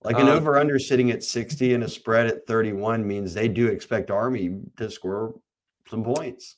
Like 0.02 0.16
an 0.16 0.28
Um, 0.28 0.36
over 0.38 0.56
under 0.56 0.78
sitting 0.78 1.10
at 1.10 1.22
60 1.22 1.74
and 1.74 1.84
a 1.84 1.88
spread 1.88 2.26
at 2.26 2.46
31 2.46 3.06
means 3.06 3.34
they 3.34 3.48
do 3.48 3.66
expect 3.66 4.10
Army 4.10 4.58
to 4.78 4.90
score 4.90 5.38
some 5.90 6.02
points. 6.02 6.56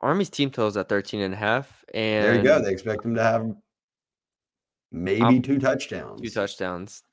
Army's 0.00 0.28
team 0.30 0.50
totals 0.50 0.76
at 0.76 0.88
13 0.88 1.20
and 1.20 1.32
a 1.34 1.36
half 1.36 1.84
and 1.94 2.24
There 2.24 2.34
you 2.36 2.42
go. 2.42 2.60
They 2.60 2.72
expect 2.72 3.02
them 3.04 3.14
to 3.14 3.22
have 3.22 3.54
maybe 4.90 5.22
Um, 5.22 5.42
two 5.42 5.60
touchdowns. 5.60 6.20
two 6.20 6.30
touchdowns. 6.30 7.04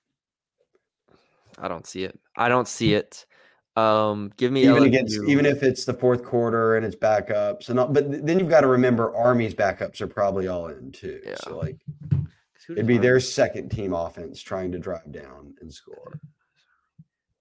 I 1.59 1.67
don't 1.67 1.85
see 1.85 2.05
it. 2.05 2.19
I 2.35 2.49
don't 2.49 2.67
see 2.67 2.95
it. 2.95 3.26
Um, 3.77 4.33
give 4.37 4.51
me 4.51 4.63
even 4.63 4.83
LSU. 4.83 4.85
against 4.87 5.19
even 5.27 5.45
if 5.45 5.61
it's 5.61 5.85
the 5.85 5.93
fourth 5.93 6.23
quarter 6.23 6.77
and 6.77 6.85
it's 6.85 6.95
backups 6.95 7.69
and 7.69 7.79
all, 7.79 7.87
but 7.87 8.25
then 8.25 8.39
you've 8.39 8.49
got 8.49 8.61
to 8.61 8.67
remember 8.67 9.15
Army's 9.15 9.53
backups 9.53 10.01
are 10.01 10.07
probably 10.07 10.47
all 10.47 10.67
in 10.67 10.91
too. 10.91 11.21
Yeah. 11.23 11.35
So 11.35 11.57
like 11.57 11.77
it'd 12.71 12.87
be 12.87 12.95
Army- 12.95 12.97
their 12.97 13.19
second 13.19 13.69
team 13.69 13.93
offense 13.93 14.41
trying 14.41 14.71
to 14.71 14.79
drive 14.79 15.11
down 15.11 15.53
and 15.61 15.71
score. 15.71 16.19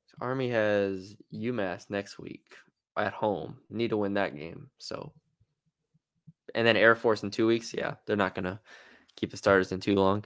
So 0.09 0.17
Army 0.21 0.51
has 0.51 1.17
UMass 1.33 1.89
next 1.89 2.19
week 2.19 2.45
at 2.99 3.15
home. 3.15 3.57
Need 3.71 3.89
to 3.89 3.97
win 3.97 4.13
that 4.15 4.37
game. 4.37 4.69
So, 4.77 5.13
and 6.55 6.67
then 6.67 6.77
Air 6.77 6.95
Force 6.95 7.23
in 7.23 7.31
two 7.31 7.47
weeks. 7.47 7.73
Yeah, 7.73 7.95
they're 8.05 8.15
not 8.15 8.35
gonna 8.35 8.61
keep 9.17 9.31
the 9.31 9.39
starters 9.39 9.73
in 9.73 9.81
too 9.81 9.95
long. 9.95 10.23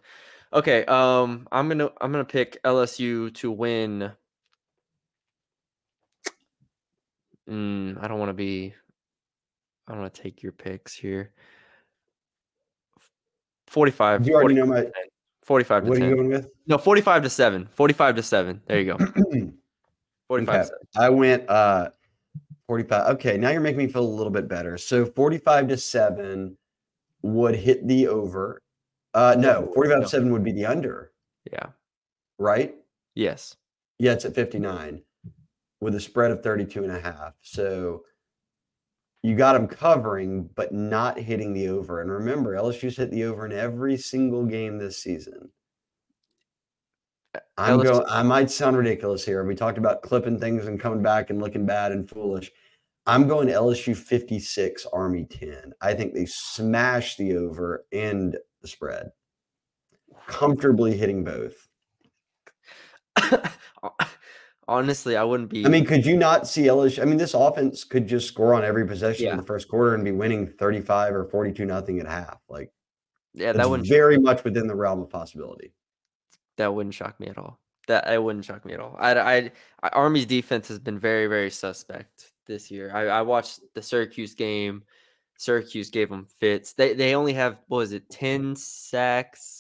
Okay, 0.53 0.85
um, 0.87 1.47
I'm 1.53 1.69
gonna 1.69 1.91
I'm 2.01 2.11
gonna 2.11 2.25
pick 2.25 2.61
LSU 2.65 3.33
to 3.35 3.53
win. 3.53 4.11
Mm, 7.49 8.03
I 8.03 8.09
don't 8.09 8.19
want 8.19 8.29
to 8.31 8.35
be. 8.35 8.75
I 9.87 9.93
don't 9.93 10.03
want 10.03 10.15
to 10.15 10.23
take 10.23 10.43
your 10.43 10.53
picks 10.53 10.95
here. 10.95 11.33
45. 13.67 14.27
You 14.27 14.35
already 14.35 14.57
40 14.57 14.61
know 14.61 14.67
my 14.67 14.91
45 15.45 15.85
to 15.85 15.89
what 15.89 15.99
are 16.01 16.09
you 16.09 16.15
going 16.17 16.29
with? 16.29 16.49
No, 16.67 16.77
45 16.79 17.23
to 17.23 17.31
7. 17.31 17.69
45 17.73 18.17
to 18.17 18.23
7. 18.23 18.61
There 18.67 18.81
you 18.81 18.85
go. 18.97 18.97
45 20.29 20.49
Okay. 20.49 20.63
to 20.63 20.65
7. 20.67 20.71
I 20.97 21.09
went 21.09 21.49
uh 21.49 21.91
45. 22.67 23.15
Okay, 23.15 23.37
now 23.37 23.51
you're 23.51 23.61
making 23.61 23.79
me 23.79 23.87
feel 23.89 24.03
a 24.03 24.07
little 24.07 24.33
bit 24.33 24.49
better. 24.49 24.77
So 24.79 25.07
45 25.07 25.69
to 25.69 25.77
7 25.77 26.57
would 27.23 27.55
hit 27.57 27.87
the 27.89 28.07
over. 28.09 28.61
Uh 29.15 29.35
no, 29.39 29.71
45 29.75 29.99
No. 29.99 30.03
to 30.05 30.09
7 30.09 30.33
would 30.33 30.45
be 30.45 30.53
the 30.53 30.67
under, 30.67 31.13
Yeah. 31.51 31.67
right? 32.39 32.75
Yes. 33.15 33.57
Yeah, 33.99 34.13
it's 34.13 34.25
at 34.25 34.35
59 34.35 35.03
with 35.81 35.95
a 35.95 36.01
spread 36.01 36.31
of 36.31 36.43
32 36.43 36.85
and 36.85 36.93
a 36.93 37.01
half. 37.01 37.35
So 37.43 38.03
you 39.23 39.37
got 39.37 39.53
them 39.53 39.67
covering, 39.67 40.49
but 40.55 40.73
not 40.73 41.19
hitting 41.19 41.53
the 41.53 41.69
over. 41.69 42.01
And 42.01 42.11
remember, 42.11 42.55
LSU's 42.55 42.97
hit 42.97 43.11
the 43.11 43.25
over 43.25 43.45
in 43.47 43.53
every 43.53 43.97
single 43.97 44.45
game 44.47 44.79
this 44.79 45.03
season. 45.03 45.51
Uh, 47.35 47.41
I'm 47.59 47.79
LSU 47.79 47.85
going. 47.85 48.07
I 48.09 48.23
might 48.23 48.51
sound 48.51 48.77
ridiculous 48.77 49.25
here. 49.25 49.45
We 49.45 49.55
talked 49.55 49.79
about 49.79 50.03
clipping 50.03 50.39
things 50.41 50.67
and 50.67 50.81
coming 50.81 51.03
back 51.03 51.31
and 51.31 51.41
looking 51.41 51.67
bad 51.67 51.93
and 51.93 52.09
foolish. 52.09 52.51
I'm 53.07 53.27
going 53.27 53.49
LSU 53.49 53.97
56, 53.97 54.87
Army 54.93 55.25
10. 55.25 55.73
I 55.81 55.95
think 55.95 56.15
they 56.15 56.27
smash 56.27 57.17
the 57.17 57.37
over 57.37 57.85
and 57.93 58.37
the 58.63 58.69
spread, 58.69 59.11
comfortably 60.27 60.97
hitting 60.97 61.25
both. 61.25 61.69
Honestly, 64.71 65.17
I 65.17 65.25
wouldn't 65.25 65.51
be. 65.51 65.67
I 65.67 65.69
mean, 65.69 65.85
could 65.85 66.07
you 66.07 66.17
not 66.17 66.47
see 66.47 66.63
LSU? 66.69 67.03
I 67.03 67.05
mean, 67.05 67.19
this 67.19 67.35
offense 67.35 67.83
could 67.83 68.07
just 68.07 68.29
score 68.29 68.55
on 68.55 68.65
every 68.65 68.87
possession 68.87 69.27
Yeah. 69.27 69.33
in 69.33 69.37
the 69.37 69.43
first 69.43 69.69
quarter 69.69 69.95
and 69.95 70.05
be 70.05 70.13
winning 70.13 70.47
35 70.47 71.15
or 71.15 71.25
42 71.25 71.65
nothing 71.65 71.99
at 71.99 72.07
half. 72.07 72.39
Like 72.49 72.71
yeah, 73.35 73.53
that 73.53 73.69
wouldn't 73.69 73.89
very 73.89 74.17
much 74.19 74.45
within 74.45 74.67
the 74.69 74.75
realm 74.77 75.01
of 75.03 75.11
possibility. 75.11 75.73
that 76.57 76.73
wouldn't 76.73 76.95
shock 76.95 77.19
me 77.19 77.27
at 77.27 77.37
all. 77.37 77.59
That 77.89 78.09
it 78.13 78.23
wouldn't 78.23 78.45
shock 78.45 78.65
me 78.65 78.75
at 78.75 78.81
all. 78.81 78.95
I, 79.01 79.15
I, 79.19 79.51
I 79.83 79.89
Army's 79.89 80.27
defense 80.27 80.69
has 80.69 80.79
been 80.79 80.99
very, 81.01 81.27
very 81.27 81.51
suspect 81.51 82.33
this 82.47 82.71
year. 82.71 82.93
I, 82.95 83.07
I 83.09 83.23
watched 83.23 83.61
the 83.75 83.83
Syracuse 83.83 84.35
game. 84.35 84.85
Syracuse 85.37 85.91
gave 85.91 86.11
them 86.11 86.27
fits. 86.39 86.75
They 86.75 86.93
they 86.95 87.15
only 87.17 87.33
have 87.33 87.59
what 87.69 87.79
was 87.79 87.93
it, 87.93 88.09
ten 88.11 88.55
sacks, 88.55 89.60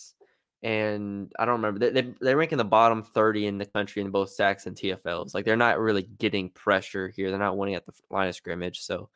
and 0.62 1.32
I 1.38 1.46
don't 1.46 1.62
remember. 1.62 1.80
They, 1.80 2.02
they 2.02 2.14
they 2.20 2.34
rank 2.34 2.52
in 2.52 2.58
the 2.58 2.64
bottom 2.64 3.02
thirty 3.02 3.46
in 3.46 3.58
the 3.58 3.66
country 3.66 4.02
in 4.02 4.10
both 4.10 4.30
sacks 4.30 4.66
and 4.66 4.76
TFLs. 4.76 5.34
Like 5.34 5.44
they're 5.44 5.56
not 5.56 5.78
really 5.78 6.02
getting 6.02 6.50
pressure 6.50 7.08
here. 7.08 7.30
They're 7.30 7.38
not 7.38 7.56
winning 7.56 7.76
at 7.76 7.86
the 7.86 7.92
line 8.10 8.28
of 8.28 8.34
scrimmage. 8.34 8.80
So, 8.80 9.08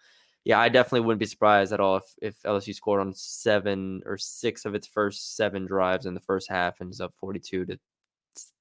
yeah, 0.44 0.59
I 0.59 0.70
definitely 0.70 1.00
wouldn't 1.00 1.20
be 1.20 1.26
surprised 1.26 1.72
at 1.72 1.80
all 1.80 1.96
if 1.96 2.04
if 2.22 2.42
LSU 2.42 2.74
scored 2.74 3.02
on 3.02 3.12
seven 3.14 4.02
or 4.07 4.16
six 4.16 4.64
of 4.64 4.74
its 4.74 4.87
first 4.87 5.37
seven 5.37 5.66
drives 5.66 6.07
in 6.07 6.14
the 6.14 6.20
first 6.20 6.48
half 6.48 6.80
and 6.80 6.90
is 6.90 7.00
up 7.00 7.12
forty 7.18 7.40
two 7.40 7.66
to 7.66 7.78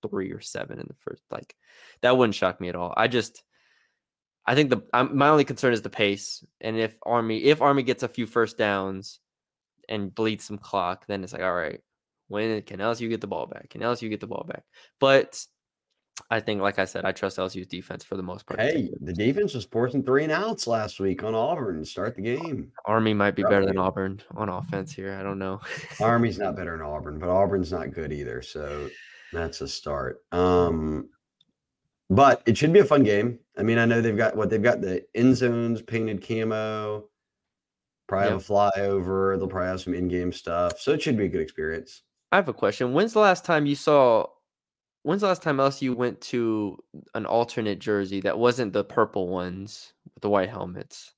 three 0.08 0.32
or 0.32 0.42
seven 0.42 0.80
in 0.80 0.86
the 0.88 0.96
first. 1.00 1.24
Like 1.32 1.56
that 2.02 2.18
wouldn't 2.18 2.36
shock 2.36 2.60
me 2.60 2.70
at 2.70 2.76
all. 2.76 2.94
I 2.98 3.08
just. 3.08 3.44
I 4.46 4.56
think 4.56 4.72
the 4.72 4.84
I'm, 4.92 5.18
my 5.18 5.30
only 5.30 5.46
concern 5.46 5.72
is 5.72 5.84
the 5.84 5.90
pace, 5.90 6.44
and 6.60 6.78
if 6.78 6.98
Army 7.04 7.44
if 7.46 7.62
Army 7.62 7.82
gets 7.82 8.04
a 8.04 8.10
few 8.10 8.26
first 8.26 8.58
downs 8.58 9.22
and 9.88 10.14
bleeds 10.14 10.44
some 10.44 10.58
clock, 10.58 11.06
then 11.08 11.24
it's 11.24 11.32
like 11.32 11.42
all 11.42 11.54
right, 11.54 11.80
when 12.28 12.62
can 12.64 12.80
LSU 12.80 13.10
get 13.10 13.22
the 13.22 13.28
ball 13.28 13.46
back? 13.46 13.70
Can 13.70 13.82
LSU 13.82 14.10
get 14.10 14.20
the 14.20 14.28
ball 14.28 14.46
back? 14.48 14.64
But 15.00 15.44
I 16.30 16.40
think, 16.40 16.62
like 16.62 16.80
I 16.80 16.86
said, 16.86 17.06
I 17.06 17.12
trust 17.12 17.38
LSU's 17.38 17.68
defense 17.68 18.04
for 18.04 18.16
the 18.18 18.24
most 18.24 18.46
part. 18.46 18.60
Hey, 18.60 18.90
the 19.02 19.14
defense 19.14 19.54
was 19.54 19.66
forcing 19.66 20.04
three 20.04 20.24
and 20.24 20.32
outs 20.32 20.68
last 20.68 21.00
week 21.00 21.24
on 21.24 21.34
Auburn 21.34 21.80
to 21.80 21.86
start 21.86 22.16
the 22.16 22.22
game. 22.22 22.72
Army 22.86 23.14
might 23.14 23.36
be 23.36 23.44
better 23.44 23.66
than 23.66 23.78
Auburn 23.78 24.22
on 24.36 24.50
offense 24.50 24.94
here. 24.94 25.18
I 25.20 25.24
don't 25.24 25.40
know. 25.40 25.60
Army's 26.00 26.38
not 26.38 26.56
better 26.56 26.78
than 26.78 26.86
Auburn, 26.86 27.20
but 27.20 27.30
Auburn's 27.30 27.72
not 27.72 27.94
good 27.94 28.14
either. 28.14 28.42
So 28.42 28.90
that's 29.32 29.62
a 29.62 29.68
start. 29.68 30.24
Um, 30.32 31.10
but 32.10 32.44
it 32.46 32.58
should 32.58 32.74
be 32.74 32.80
a 32.80 32.86
fun 32.86 33.04
game. 33.04 33.40
I 33.58 33.64
mean, 33.64 33.80
I 33.80 33.86
know 33.86 34.02
they've 34.02 34.16
got 34.16 34.36
what 34.36 34.50
they've 34.50 34.62
got 34.62 34.82
the 34.82 35.04
end 35.16 35.36
zones 35.36 35.82
painted 35.82 36.26
camo, 36.26 37.06
probably 38.08 38.30
have 38.30 38.50
a 38.50 38.54
flyover. 38.54 39.38
They'll 39.38 39.48
probably 39.48 39.70
have 39.70 39.82
some 39.82 39.96
in-game 39.96 40.32
stuff. 40.32 40.80
So 40.80 40.92
it 40.92 41.02
should 41.02 41.18
be 41.18 41.26
a 41.26 41.30
good 41.30 41.42
experience. 41.42 42.04
I 42.34 42.38
have 42.38 42.50
a 42.50 42.54
question. 42.54 42.94
When's 42.94 43.14
the 43.14 43.20
last 43.20 43.46
time 43.46 43.68
you 43.68 43.76
saw? 43.76 44.26
When's 45.04 45.22
the 45.22 45.28
last 45.28 45.44
time 45.44 45.58
LSU 45.58 45.96
went 45.96 46.20
to 46.22 46.78
an 47.14 47.28
alternate 47.28 47.78
jersey 47.78 48.22
that 48.22 48.40
wasn't 48.40 48.74
the 48.74 48.84
purple 48.84 49.28
ones 49.28 49.94
with 50.16 50.24
the 50.24 50.30
white 50.32 50.50
helmets? 50.50 51.14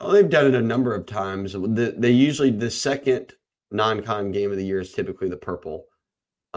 Oh, 0.00 0.12
they've 0.12 0.30
done 0.30 0.46
it 0.46 0.54
a 0.54 0.62
number 0.62 0.94
of 0.94 1.04
times. 1.04 1.52
The, 1.52 1.94
they 1.98 2.10
usually 2.10 2.50
the 2.50 2.70
second 2.70 3.34
non-con 3.70 4.32
game 4.32 4.50
of 4.50 4.56
the 4.56 4.64
year 4.64 4.80
is 4.80 4.94
typically 4.94 5.28
the 5.28 5.36
purple. 5.36 5.84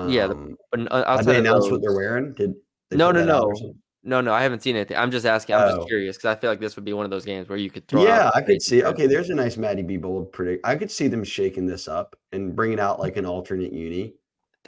Yeah, 0.07 0.27
the- 0.27 0.35
Um, 0.35 0.57
But 0.71 0.91
uh, 0.93 1.03
outside 1.07 1.25
they 1.33 1.39
announced 1.39 1.69
what 1.71 1.81
they're 1.81 1.93
wearing? 1.93 2.33
Did 2.35 2.53
No, 2.91 3.11
no, 3.11 3.19
that 3.25 3.29
out 3.29 3.43
or 3.47 3.53
no. 3.53 3.75
No, 4.07 4.21
no, 4.21 4.31
I 4.33 4.43
haven't 4.43 4.61
seen 4.61 4.75
anything. 4.75 4.97
I'm 4.97 5.09
just 5.09 5.25
asking. 5.25 5.55
I'm 5.55 5.67
Oh. 5.73 5.75
just 5.77 5.87
curious 5.87 6.15
because 6.15 6.37
I 6.37 6.39
feel 6.39 6.51
like 6.51 6.59
this 6.59 6.75
would 6.75 6.85
be 6.85 6.93
one 6.93 7.05
of 7.05 7.11
those 7.11 7.25
games 7.25 7.49
where 7.49 7.57
you 7.57 7.71
could 7.71 7.87
throw. 7.87 8.03
Yeah, 8.03 8.29
I 8.35 8.41
could 8.41 8.61
see. 8.61 8.83
Okay, 8.83 9.07
there's 9.07 9.31
a 9.31 9.35
nice 9.35 9.57
Maddie 9.57 9.81
B 9.81 9.97
bold 9.97 10.31
predict. 10.31 10.65
I 10.65 10.75
could 10.75 10.91
see 10.91 11.07
them 11.07 11.23
shaking 11.23 11.65
this 11.65 11.87
up 11.87 12.15
and 12.31 12.55
bringing 12.55 12.79
out 12.79 12.99
like 12.99 13.17
an 13.17 13.25
alternate 13.25 13.73
uni. 13.73 14.13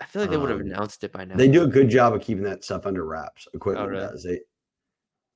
I 0.01 0.05
feel 0.05 0.23
like 0.23 0.31
they 0.31 0.37
would 0.37 0.49
have 0.49 0.59
um, 0.59 0.65
announced 0.65 1.03
it 1.03 1.11
by 1.11 1.25
now. 1.25 1.35
They 1.35 1.47
do 1.47 1.63
a 1.63 1.67
good 1.67 1.89
job 1.89 2.13
of 2.13 2.21
keeping 2.21 2.43
that 2.45 2.63
stuff 2.63 2.85
under 2.87 3.05
wraps. 3.05 3.47
Equipment 3.53 3.87
Oh, 3.87 3.89
really? 3.91 4.07
does. 4.07 4.23
They 4.23 4.39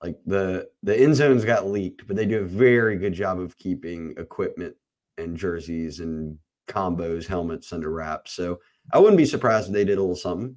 like 0.03 0.17
the 0.25 0.67
the 0.81 0.99
end 0.99 1.15
zones 1.15 1.45
got 1.45 1.67
leaked, 1.67 2.07
but 2.07 2.15
they 2.15 2.25
do 2.25 2.39
a 2.39 2.45
very 2.45 2.97
good 2.97 3.13
job 3.13 3.39
of 3.39 3.55
keeping 3.59 4.15
equipment 4.17 4.75
and 5.19 5.37
jerseys 5.37 5.99
and 5.99 6.37
combos, 6.67 7.27
helmets 7.27 7.71
under 7.71 7.91
wraps. 7.91 8.31
So 8.33 8.59
I 8.93 8.97
wouldn't 8.99 9.17
be 9.17 9.25
surprised 9.25 9.67
if 9.67 9.73
they 9.73 9.85
did 9.85 9.97
a 9.99 10.01
little 10.01 10.15
something. 10.15 10.55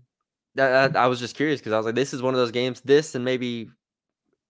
That, 0.57 0.93
that- 0.93 0.97
I 1.01 1.07
was 1.07 1.21
just 1.21 1.37
curious 1.37 1.61
because 1.61 1.73
I 1.73 1.77
was 1.77 1.87
like, 1.87 1.95
this 1.95 2.15
is 2.15 2.23
one 2.23 2.35
of 2.35 2.39
those 2.39 2.51
games. 2.53 2.81
This 2.81 3.15
and 3.15 3.25
maybe 3.25 3.71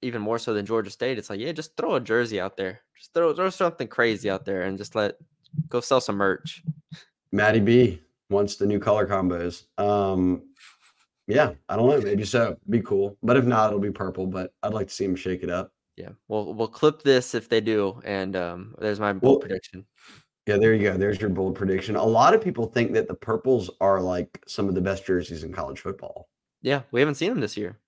even 0.03 0.21
more 0.21 0.39
so 0.39 0.53
than 0.53 0.67
Georgia 0.67 0.91
State. 0.91 1.17
It's 1.19 1.31
like, 1.31 1.41
yeah, 1.41 1.53
just 1.53 1.77
throw 1.77 1.95
a 1.95 2.01
jersey 2.01 2.41
out 2.41 2.57
there. 2.57 2.81
Just 2.99 3.15
throw 3.15 3.35
throw 3.35 3.51
something 3.51 3.89
crazy 3.89 4.29
out 4.31 4.45
there 4.45 4.63
and 4.63 4.77
just 4.79 4.95
let 4.95 5.17
go 5.69 5.81
sell 5.81 6.01
some 6.01 6.17
merch. 6.17 6.63
Maddie 7.33 7.61
B 7.61 8.01
wants 8.31 8.57
the 8.57 8.67
new 8.67 8.79
color 8.79 9.07
combos. 9.07 9.65
Um, 9.79 10.43
yeah, 11.27 11.53
I 11.69 11.77
don't 11.77 11.89
know. 11.89 12.01
Maybe 12.01 12.25
so. 12.25 12.57
Be 12.69 12.81
cool. 12.83 13.17
But 13.23 13.37
if 13.39 13.45
not, 13.47 13.69
it'll 13.69 13.81
be 13.81 13.91
purple. 13.91 14.27
But 14.27 14.53
I'd 14.63 14.75
like 14.75 14.89
to 14.89 14.95
see 14.95 15.05
him 15.07 15.17
shake 15.17 15.43
it 15.43 15.51
up. 15.51 15.73
Yeah, 15.97 16.11
we'll 16.29 16.53
we'll 16.55 16.69
clip 16.69 17.03
this 17.03 17.35
if 17.35 17.49
they 17.49 17.61
do, 17.61 18.01
and 18.05 18.35
um, 18.37 18.75
there's 18.79 19.01
my 19.01 19.13
bold 19.13 19.23
Well- 19.23 19.41
prediction. 19.41 19.87
Yeah, 20.47 20.59
there 20.59 20.75
you 20.75 20.83
go. 20.91 20.97
There's 20.99 21.21
your 21.21 21.31
bold 21.31 21.55
prediction. 21.55 21.97
A 21.97 22.05
lot 22.05 22.35
of 22.35 22.43
people 22.43 22.67
think 22.67 22.93
that 22.93 23.09
the 23.09 23.15
purples 23.15 23.71
are 23.81 24.01
like 24.01 24.43
some 24.47 24.69
of 24.69 24.75
the 24.75 24.81
best 24.81 25.07
jerseys 25.07 25.43
in 25.43 25.53
college 25.53 25.81
football. 25.81 26.29
Yeah, 26.61 26.83
we 26.93 27.01
haven't 27.01 27.15
seen 27.15 27.31
them 27.31 27.41
this 27.41 27.57
year. 27.57 27.79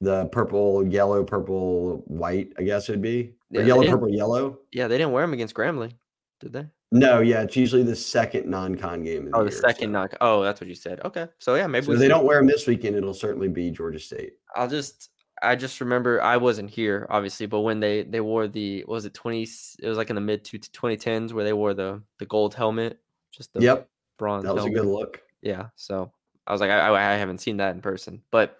The 0.00 0.26
purple, 0.26 0.84
yellow, 0.86 1.22
purple, 1.22 2.02
white, 2.06 2.52
I 2.58 2.62
guess 2.62 2.88
it'd 2.88 3.02
be. 3.02 3.34
Yeah, 3.50 3.62
yellow, 3.62 3.86
purple, 3.86 4.08
yellow. 4.10 4.58
Yeah, 4.72 4.88
they 4.88 4.98
didn't 4.98 5.12
wear 5.12 5.22
them 5.22 5.32
against 5.34 5.54
Grambling, 5.54 5.92
did 6.40 6.52
they? 6.52 6.66
No, 6.92 7.20
yeah, 7.20 7.42
it's 7.42 7.54
usually 7.56 7.84
the 7.84 7.94
second 7.94 8.48
non-con 8.48 9.04
game. 9.04 9.26
The 9.26 9.36
Oh, 9.36 9.44
the 9.44 9.50
year, 9.50 9.60
second 9.60 9.88
so- 9.88 9.92
knock. 9.92 10.16
Oh, 10.20 10.42
that's 10.42 10.60
what 10.60 10.66
you 10.68 10.74
said. 10.74 11.00
Okay, 11.04 11.28
so 11.38 11.54
yeah, 11.54 11.66
maybe 11.68 11.86
So 11.86 11.92
we 11.92 11.98
they 11.98 12.08
don't 12.08 12.24
wear 12.24 12.38
them 12.38 12.46
this 12.48 12.66
weekend, 12.66 12.96
it'll 12.96 13.14
certainly 13.14 13.48
be 13.48 13.70
Georgia 13.70 14.00
State. 14.00 14.32
I'll 14.56 14.66
just 14.68 15.10
I 15.42 15.56
just 15.56 15.80
remember 15.80 16.22
I 16.22 16.36
wasn't 16.36 16.70
here 16.70 17.06
obviously, 17.10 17.46
but 17.46 17.60
when 17.60 17.80
they 17.80 18.02
they 18.02 18.20
wore 18.20 18.48
the 18.48 18.82
what 18.84 18.94
was 18.96 19.04
it 19.04 19.14
20 19.14 19.42
it 19.80 19.88
was 19.88 19.96
like 19.96 20.10
in 20.10 20.14
the 20.14 20.20
mid 20.20 20.44
to 20.46 20.58
2010s 20.58 21.32
where 21.32 21.44
they 21.44 21.52
wore 21.52 21.74
the 21.74 22.02
the 22.18 22.26
gold 22.26 22.54
helmet, 22.54 23.00
just 23.32 23.52
the 23.52 23.60
Yep, 23.62 23.88
bronze 24.18 24.44
that 24.44 24.54
was 24.54 24.66
a 24.66 24.70
good 24.70 24.86
look. 24.86 25.22
Yeah, 25.42 25.68
so 25.76 26.12
I 26.46 26.52
was 26.52 26.60
like 26.60 26.70
I, 26.70 26.78
I 26.88 27.14
I 27.14 27.16
haven't 27.16 27.38
seen 27.38 27.58
that 27.58 27.74
in 27.74 27.80
person. 27.80 28.22
But 28.30 28.58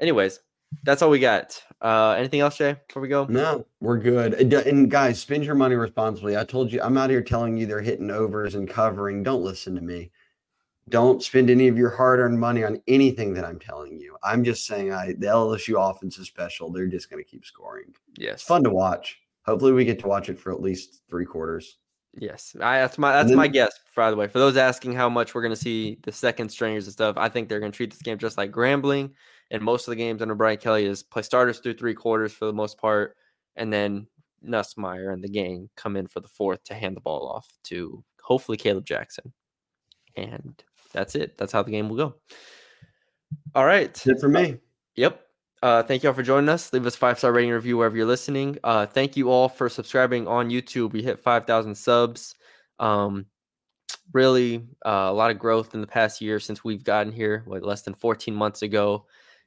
anyways, 0.00 0.40
that's 0.82 1.02
all 1.02 1.10
we 1.10 1.18
got. 1.20 1.62
Uh 1.80 2.14
anything 2.18 2.40
else, 2.40 2.56
Jay, 2.56 2.76
before 2.88 3.02
we 3.02 3.08
go? 3.08 3.26
No, 3.26 3.66
we're 3.80 3.98
good. 3.98 4.34
And, 4.34 4.52
uh, 4.54 4.62
and 4.66 4.90
guys, 4.90 5.20
spend 5.20 5.44
your 5.44 5.54
money 5.54 5.74
responsibly. 5.74 6.36
I 6.36 6.44
told 6.44 6.72
you, 6.72 6.80
I'm 6.82 6.96
out 6.98 7.10
here 7.10 7.22
telling 7.22 7.56
you 7.56 7.66
they're 7.66 7.80
hitting 7.80 8.10
overs 8.10 8.54
and 8.54 8.68
covering. 8.68 9.22
Don't 9.22 9.44
listen 9.44 9.74
to 9.76 9.80
me. 9.82 10.10
Don't 10.88 11.22
spend 11.22 11.50
any 11.50 11.68
of 11.68 11.76
your 11.76 11.90
hard-earned 11.90 12.38
money 12.38 12.64
on 12.64 12.80
anything 12.88 13.34
that 13.34 13.44
I'm 13.44 13.58
telling 13.58 13.98
you. 13.98 14.16
I'm 14.22 14.44
just 14.44 14.66
saying 14.66 14.92
I 14.92 15.08
the 15.12 15.26
LSU 15.26 15.78
offense 15.90 16.18
is 16.18 16.26
special. 16.26 16.70
They're 16.70 16.86
just 16.86 17.10
going 17.10 17.22
to 17.22 17.28
keep 17.28 17.44
scoring. 17.44 17.94
Yes. 18.16 18.34
It's 18.34 18.42
fun 18.42 18.64
to 18.64 18.70
watch. 18.70 19.18
Hopefully 19.46 19.72
we 19.72 19.84
get 19.84 19.98
to 20.00 20.08
watch 20.08 20.28
it 20.28 20.38
for 20.38 20.52
at 20.52 20.60
least 20.60 21.02
3 21.08 21.24
quarters. 21.24 21.78
Yes, 22.20 22.56
I, 22.60 22.78
that's 22.78 22.98
my 22.98 23.12
that's 23.12 23.28
then- 23.28 23.36
my 23.36 23.48
guess. 23.48 23.72
By 23.94 24.10
the 24.10 24.16
way, 24.16 24.28
for 24.28 24.38
those 24.38 24.56
asking 24.56 24.94
how 24.94 25.08
much 25.08 25.34
we're 25.34 25.42
going 25.42 25.54
to 25.54 25.56
see 25.56 25.98
the 26.02 26.12
second 26.12 26.48
stringers 26.48 26.86
and 26.86 26.92
stuff, 26.92 27.16
I 27.16 27.28
think 27.28 27.48
they're 27.48 27.60
going 27.60 27.72
to 27.72 27.76
treat 27.76 27.90
this 27.90 28.02
game 28.02 28.18
just 28.18 28.38
like 28.38 28.50
Grambling, 28.50 29.10
and 29.50 29.62
most 29.62 29.86
of 29.86 29.92
the 29.92 29.96
games 29.96 30.22
under 30.22 30.34
Brian 30.34 30.58
Kelly 30.58 30.84
is 30.84 31.02
play 31.02 31.22
starters 31.22 31.58
through 31.58 31.74
three 31.74 31.94
quarters 31.94 32.32
for 32.32 32.46
the 32.46 32.52
most 32.52 32.78
part, 32.78 33.16
and 33.56 33.72
then 33.72 34.06
Nussmeier 34.46 35.12
and 35.12 35.22
the 35.22 35.28
gang 35.28 35.68
come 35.76 35.96
in 35.96 36.06
for 36.06 36.20
the 36.20 36.28
fourth 36.28 36.62
to 36.64 36.74
hand 36.74 36.96
the 36.96 37.00
ball 37.00 37.28
off 37.28 37.46
to 37.64 38.02
hopefully 38.22 38.56
Kaleb 38.56 38.84
Jackson, 38.84 39.32
and 40.16 40.62
that's 40.92 41.14
it. 41.14 41.36
That's 41.38 41.52
how 41.52 41.62
the 41.62 41.70
game 41.70 41.88
will 41.88 41.96
go. 41.96 42.14
All 43.54 43.64
right, 43.66 43.92
That's 43.92 44.06
it 44.06 44.20
for 44.20 44.28
me. 44.28 44.58
Yep. 44.96 45.20
Uh, 45.62 45.82
thank 45.82 46.02
you 46.02 46.08
all 46.08 46.14
for 46.14 46.22
joining 46.22 46.48
us. 46.48 46.72
Leave 46.72 46.86
us 46.86 46.94
five 46.96 47.18
star 47.18 47.32
rating 47.32 47.50
review 47.50 47.76
wherever 47.76 47.96
you're 47.96 48.06
listening. 48.06 48.56
Uh, 48.62 48.86
thank 48.86 49.16
you 49.16 49.30
all 49.30 49.48
for 49.48 49.68
subscribing 49.68 50.28
on 50.28 50.50
YouTube. 50.50 50.92
We 50.92 51.02
hit 51.02 51.18
five 51.18 51.46
thousand 51.46 51.74
subs. 51.74 52.34
Um, 52.78 53.26
really 54.12 54.66
uh, 54.86 55.08
a 55.08 55.12
lot 55.12 55.30
of 55.30 55.38
growth 55.38 55.74
in 55.74 55.80
the 55.80 55.86
past 55.86 56.20
year 56.20 56.38
since 56.40 56.62
we've 56.62 56.84
gotten 56.84 57.12
here. 57.12 57.42
What 57.46 57.62
less 57.64 57.82
than 57.82 57.94
fourteen 57.94 58.34
months 58.34 58.62
ago, 58.62 59.06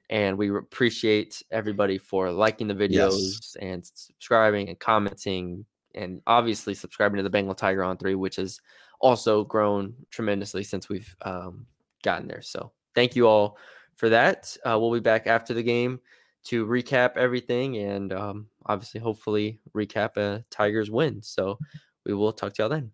and 0.09 0.37
we 0.37 0.55
appreciate 0.55 1.41
everybody 1.49 1.97
for 1.97 2.29
liking 2.31 2.67
the 2.67 2.75
videos 2.75 3.17
Yes. 3.17 3.57
and 3.61 3.85
subscribing 3.85 4.67
and 4.67 4.77
commenting, 4.79 5.65
and 5.95 6.21
obviously 6.27 6.73
subscribing 6.73 7.17
to 7.17 7.23
the 7.23 7.29
Bengal 7.29 7.55
Tiger 7.55 7.83
on 7.85 7.97
three, 7.97 8.15
which 8.15 8.35
has 8.35 8.59
also 9.01 9.43
grown 9.43 9.93
tremendously 10.09 10.63
since 10.63 10.89
we've 10.89 11.15
um, 11.23 11.65
gotten 12.03 12.27
there. 12.27 12.41
So 12.41 12.71
thank 12.95 13.15
you 13.15 13.27
all 13.27 13.57
for 13.95 14.09
that. 14.09 14.55
Uh, 14.65 14.77
we'll 14.79 14.93
be 14.93 14.99
back 14.99 15.27
after 15.27 15.53
the 15.53 15.63
game 15.63 15.99
to 16.43 16.65
recap 16.65 17.17
everything 17.17 17.77
and 17.77 18.13
um, 18.13 18.47
obviously, 18.65 18.99
hopefully, 18.99 19.59
recap 19.75 20.17
a 20.17 20.43
Tigers 20.49 20.89
win. 20.89 21.21
So 21.21 21.59
we 22.05 22.13
will 22.13 22.33
talk 22.33 22.53
to 22.53 22.63
y'all 22.63 22.69
then. 22.69 22.91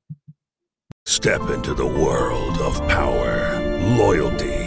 Step 1.05 1.49
into 1.49 1.73
the 1.73 1.85
world 1.85 2.57
of 2.57 2.77
power, 2.89 3.57
loyalty, 3.97 4.66